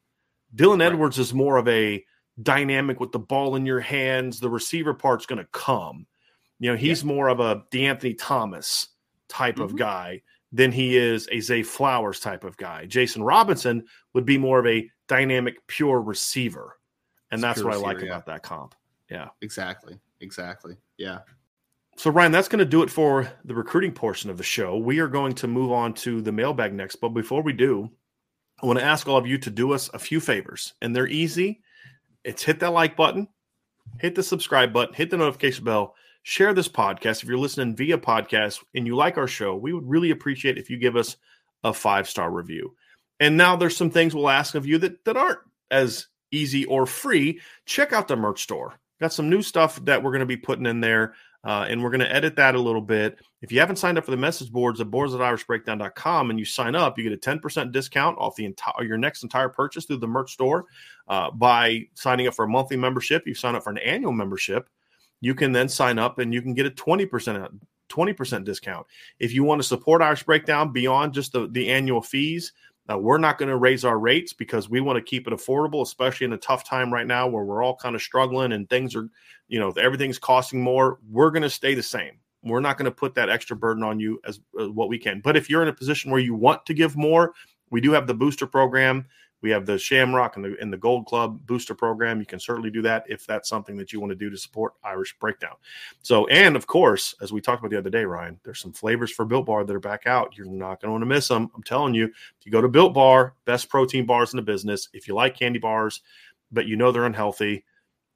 Dylan 0.53 0.79
right. 0.79 0.91
Edwards 0.91 1.19
is 1.19 1.33
more 1.33 1.57
of 1.57 1.67
a 1.67 2.03
dynamic 2.41 2.99
with 2.99 3.11
the 3.11 3.19
ball 3.19 3.55
in 3.55 3.65
your 3.65 3.79
hands. 3.79 4.39
The 4.39 4.49
receiver 4.49 4.93
part's 4.93 5.25
going 5.25 5.39
to 5.39 5.49
come. 5.51 6.05
You 6.59 6.71
know, 6.71 6.77
he's 6.77 7.03
yeah. 7.03 7.07
more 7.07 7.27
of 7.29 7.39
a 7.39 7.63
DeAnthony 7.71 8.15
Thomas 8.19 8.89
type 9.27 9.55
mm-hmm. 9.55 9.63
of 9.63 9.75
guy 9.77 10.21
than 10.51 10.71
he 10.71 10.95
is 10.95 11.27
a 11.31 11.39
Zay 11.39 11.63
Flowers 11.63 12.19
type 12.19 12.43
of 12.43 12.55
guy. 12.57 12.85
Jason 12.85 13.23
Robinson 13.23 13.85
would 14.13 14.25
be 14.25 14.37
more 14.37 14.59
of 14.59 14.67
a 14.67 14.89
dynamic, 15.07 15.65
pure 15.67 16.01
receiver. 16.01 16.77
And 17.31 17.39
it's 17.39 17.41
that's 17.41 17.63
what 17.63 17.73
receiver, 17.73 17.85
I 17.85 17.93
like 17.93 18.01
yeah. 18.01 18.07
about 18.07 18.25
that 18.27 18.43
comp. 18.43 18.75
Yeah. 19.09 19.29
Exactly. 19.41 19.99
Exactly. 20.21 20.77
Yeah. 20.97 21.19
So, 21.97 22.09
Ryan, 22.09 22.31
that's 22.31 22.47
going 22.47 22.59
to 22.59 22.65
do 22.65 22.83
it 22.83 22.89
for 22.89 23.29
the 23.45 23.55
recruiting 23.55 23.93
portion 23.93 24.29
of 24.29 24.37
the 24.37 24.43
show. 24.43 24.77
We 24.77 24.99
are 24.99 25.07
going 25.07 25.33
to 25.35 25.47
move 25.47 25.71
on 25.71 25.93
to 25.95 26.21
the 26.21 26.31
mailbag 26.31 26.73
next. 26.73 26.97
But 26.97 27.09
before 27.09 27.41
we 27.41 27.53
do, 27.53 27.89
I 28.61 28.65
want 28.65 28.79
to 28.79 28.85
ask 28.85 29.07
all 29.07 29.17
of 29.17 29.27
you 29.27 29.37
to 29.39 29.49
do 29.49 29.73
us 29.73 29.89
a 29.93 29.99
few 29.99 30.19
favors, 30.19 30.73
and 30.81 30.95
they're 30.95 31.07
easy. 31.07 31.61
It's 32.23 32.43
hit 32.43 32.59
that 32.61 32.71
like 32.71 32.95
button, 32.95 33.27
hit 33.99 34.15
the 34.15 34.23
subscribe 34.23 34.73
button, 34.73 34.95
hit 34.95 35.09
the 35.09 35.17
notification 35.17 35.65
bell, 35.65 35.95
share 36.23 36.53
this 36.53 36.69
podcast. 36.69 37.21
If 37.21 37.29
you're 37.29 37.37
listening 37.37 37.75
via 37.75 37.97
podcast 37.97 38.63
and 38.73 38.87
you 38.87 38.95
like 38.95 39.17
our 39.17 39.27
show, 39.27 39.55
we 39.55 39.73
would 39.73 39.87
really 39.87 40.11
appreciate 40.11 40.57
if 40.57 40.69
you 40.69 40.77
give 40.77 40.95
us 40.95 41.17
a 41.63 41.73
five 41.73 42.09
star 42.09 42.31
review. 42.31 42.75
And 43.19 43.37
now 43.37 43.55
there's 43.55 43.77
some 43.77 43.91
things 43.91 44.15
we'll 44.15 44.29
ask 44.29 44.55
of 44.55 44.65
you 44.65 44.77
that, 44.79 45.03
that 45.05 45.17
aren't 45.17 45.39
as 45.69 46.07
easy 46.31 46.65
or 46.65 46.85
free. 46.85 47.41
Check 47.65 47.93
out 47.93 48.07
the 48.07 48.15
merch 48.15 48.41
store. 48.41 48.79
Got 48.99 49.13
some 49.13 49.29
new 49.29 49.41
stuff 49.41 49.83
that 49.85 50.01
we're 50.01 50.11
going 50.11 50.21
to 50.21 50.25
be 50.25 50.37
putting 50.37 50.65
in 50.65 50.79
there. 50.81 51.13
Uh, 51.45 51.67
and 51.69 51.81
we're 51.81 51.91
going 51.91 51.99
to 51.99 52.13
edit 52.13 52.35
that 52.35 52.55
a 52.55 52.59
little 52.59 52.81
bit. 52.81 53.19
If 53.41 53.51
you 53.51 53.59
haven't 53.59 53.75
signed 53.75 53.99
up 53.99 54.05
for 54.05 54.11
the 54.11 54.17
message 54.17 54.51
boards 54.51 54.81
at 54.81 54.89
boards 54.89 55.13
at 55.13 55.19
irishbreakdown.com 55.21 56.31
and 56.31 56.39
you 56.39 56.45
sign 56.45 56.75
up, 56.75 56.97
you 56.97 57.03
get 57.07 57.13
a 57.13 57.37
10% 57.37 57.71
discount 57.71 58.17
off 58.17 58.35
the 58.35 58.45
entire 58.45 58.83
your 58.83 58.97
next 58.97 59.21
entire 59.21 59.49
purchase 59.49 59.85
through 59.85 59.97
the 59.97 60.07
merch 60.07 60.33
store. 60.33 60.65
Uh, 61.07 61.29
by 61.29 61.83
signing 61.93 62.25
up 62.25 62.33
for 62.33 62.45
a 62.45 62.49
monthly 62.49 62.77
membership, 62.77 63.23
you 63.27 63.35
sign 63.35 63.55
up 63.55 63.63
for 63.63 63.69
an 63.69 63.77
annual 63.77 64.11
membership, 64.11 64.69
you 65.21 65.35
can 65.35 65.51
then 65.51 65.69
sign 65.69 65.99
up 65.99 66.17
and 66.17 66.33
you 66.33 66.41
can 66.41 66.53
get 66.53 66.65
a 66.65 66.71
20% 66.71 67.49
20% 67.87 68.43
discount. 68.43 68.87
If 69.19 69.31
you 69.31 69.43
want 69.43 69.61
to 69.61 69.67
support 69.67 70.01
Irish 70.01 70.23
Breakdown 70.23 70.73
beyond 70.73 71.13
just 71.13 71.33
the, 71.33 71.47
the 71.47 71.69
annual 71.69 72.01
fees, 72.01 72.51
now, 72.87 72.99
we're 72.99 73.17
not 73.17 73.37
going 73.39 73.49
to 73.49 73.57
raise 73.57 73.83
our 73.83 73.97
rates 73.97 74.31
because 74.31 74.69
we 74.69 74.79
want 74.79 74.97
to 74.97 75.01
keep 75.01 75.27
it 75.27 75.33
affordable, 75.33 75.81
especially 75.81 76.25
in 76.25 76.33
a 76.33 76.37
tough 76.37 76.63
time 76.63 76.93
right 76.93 77.07
now 77.07 77.27
where 77.27 77.43
we're 77.43 77.63
all 77.63 77.75
kind 77.75 77.95
of 77.95 78.01
struggling 78.01 78.51
and 78.51 78.69
things 78.69 78.95
are, 78.95 79.09
you 79.47 79.59
know, 79.59 79.71
everything's 79.71 80.19
costing 80.19 80.61
more. 80.61 80.99
We're 81.09 81.31
going 81.31 81.43
to 81.43 81.49
stay 81.49 81.73
the 81.73 81.83
same. 81.83 82.19
We're 82.43 82.59
not 82.59 82.77
going 82.77 82.85
to 82.85 82.91
put 82.91 83.15
that 83.15 83.29
extra 83.29 83.55
burden 83.55 83.83
on 83.83 83.99
you 83.99 84.21
as, 84.27 84.39
as 84.59 84.69
what 84.69 84.87
we 84.87 84.99
can. 84.99 85.19
But 85.19 85.35
if 85.35 85.49
you're 85.49 85.63
in 85.63 85.67
a 85.67 85.73
position 85.73 86.11
where 86.11 86.21
you 86.21 86.35
want 86.35 86.63
to 86.67 86.75
give 86.75 86.95
more, 86.95 87.33
we 87.71 87.81
do 87.81 87.91
have 87.91 88.05
the 88.05 88.13
booster 88.13 88.45
program. 88.45 89.07
We 89.41 89.49
have 89.51 89.65
the 89.65 89.77
Shamrock 89.77 90.37
and 90.37 90.45
the, 90.45 90.55
and 90.59 90.71
the 90.71 90.77
Gold 90.77 91.05
Club 91.05 91.45
booster 91.45 91.75
program. 91.75 92.19
You 92.19 92.25
can 92.25 92.39
certainly 92.39 92.71
do 92.71 92.81
that 92.81 93.03
if 93.07 93.25
that's 93.25 93.47
something 93.47 93.77
that 93.77 93.93
you 93.93 93.99
want 93.99 94.11
to 94.11 94.15
do 94.15 94.29
to 94.29 94.37
support 94.37 94.73
Irish 94.83 95.15
Breakdown. 95.19 95.55
So, 96.01 96.25
and 96.27 96.55
of 96.55 96.67
course, 96.67 97.13
as 97.21 97.31
we 97.31 97.41
talked 97.41 97.61
about 97.61 97.71
the 97.71 97.77
other 97.77 97.89
day, 97.89 98.05
Ryan, 98.05 98.39
there's 98.43 98.59
some 98.59 98.73
flavors 98.73 99.11
for 99.11 99.25
Built 99.25 99.45
Bar 99.45 99.63
that 99.63 99.75
are 99.75 99.79
back 99.79 100.07
out. 100.07 100.35
You're 100.37 100.47
not 100.47 100.81
going 100.81 100.87
to 100.87 100.91
want 100.91 101.01
to 101.03 101.07
miss 101.07 101.27
them. 101.27 101.51
I'm 101.55 101.63
telling 101.63 101.93
you, 101.93 102.05
if 102.05 102.45
you 102.45 102.51
go 102.51 102.61
to 102.61 102.67
Built 102.67 102.93
Bar, 102.93 103.35
best 103.45 103.69
protein 103.69 104.05
bars 104.05 104.33
in 104.33 104.37
the 104.37 104.43
business. 104.43 104.89
If 104.93 105.07
you 105.07 105.13
like 105.13 105.37
candy 105.37 105.59
bars, 105.59 106.01
but 106.51 106.67
you 106.67 106.75
know 106.75 106.91
they're 106.91 107.05
unhealthy 107.05 107.65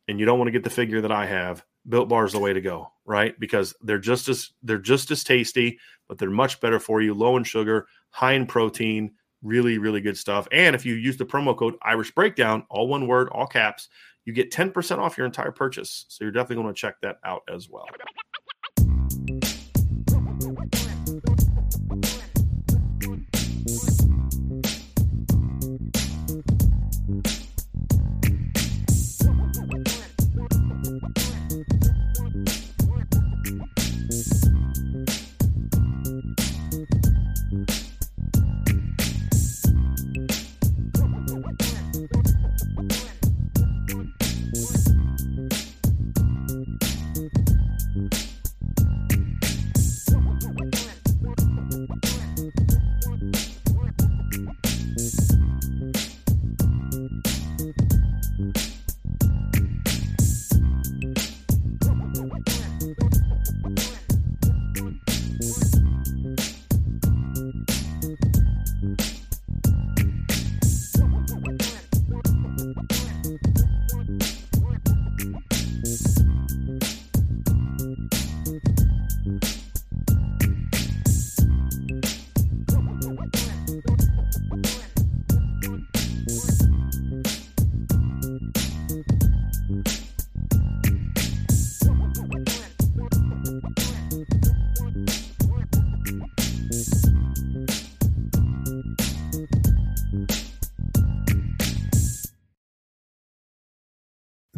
and 0.07 0.19
you 0.19 0.25
don't 0.25 0.39
want 0.39 0.47
to 0.47 0.53
get 0.53 0.63
the 0.63 0.69
figure 0.69 1.01
that 1.01 1.11
I 1.11 1.25
have, 1.25 1.63
Built 1.87 2.09
Bar 2.09 2.25
is 2.25 2.31
the 2.31 2.39
way 2.39 2.53
to 2.53 2.61
go, 2.61 2.91
right? 3.05 3.39
Because 3.39 3.75
they're 3.81 3.99
just 3.99 4.29
as 4.29 4.51
they're 4.63 4.77
just 4.77 5.11
as 5.11 5.23
tasty, 5.23 5.79
but 6.07 6.17
they're 6.17 6.29
much 6.29 6.59
better 6.59 6.79
for 6.79 7.01
you, 7.01 7.13
low 7.13 7.37
in 7.37 7.43
sugar, 7.43 7.87
high 8.09 8.33
in 8.33 8.45
protein 8.45 9.11
Really, 9.41 9.77
really 9.77 10.01
good 10.01 10.17
stuff. 10.17 10.47
And 10.51 10.75
if 10.75 10.85
you 10.85 10.95
use 10.95 11.17
the 11.17 11.25
promo 11.25 11.57
code 11.57 11.75
Irish 11.81 12.11
Breakdown, 12.11 12.65
all 12.69 12.87
one 12.87 13.07
word, 13.07 13.29
all 13.29 13.47
caps, 13.47 13.87
you 14.25 14.33
get 14.33 14.51
10% 14.51 14.99
off 14.99 15.17
your 15.17 15.25
entire 15.25 15.51
purchase. 15.51 16.05
So 16.09 16.23
you're 16.23 16.31
definitely 16.31 16.63
going 16.63 16.73
to 16.73 16.79
check 16.79 16.95
that 17.01 17.17
out 17.23 17.41
as 17.53 17.69
well. 17.69 17.85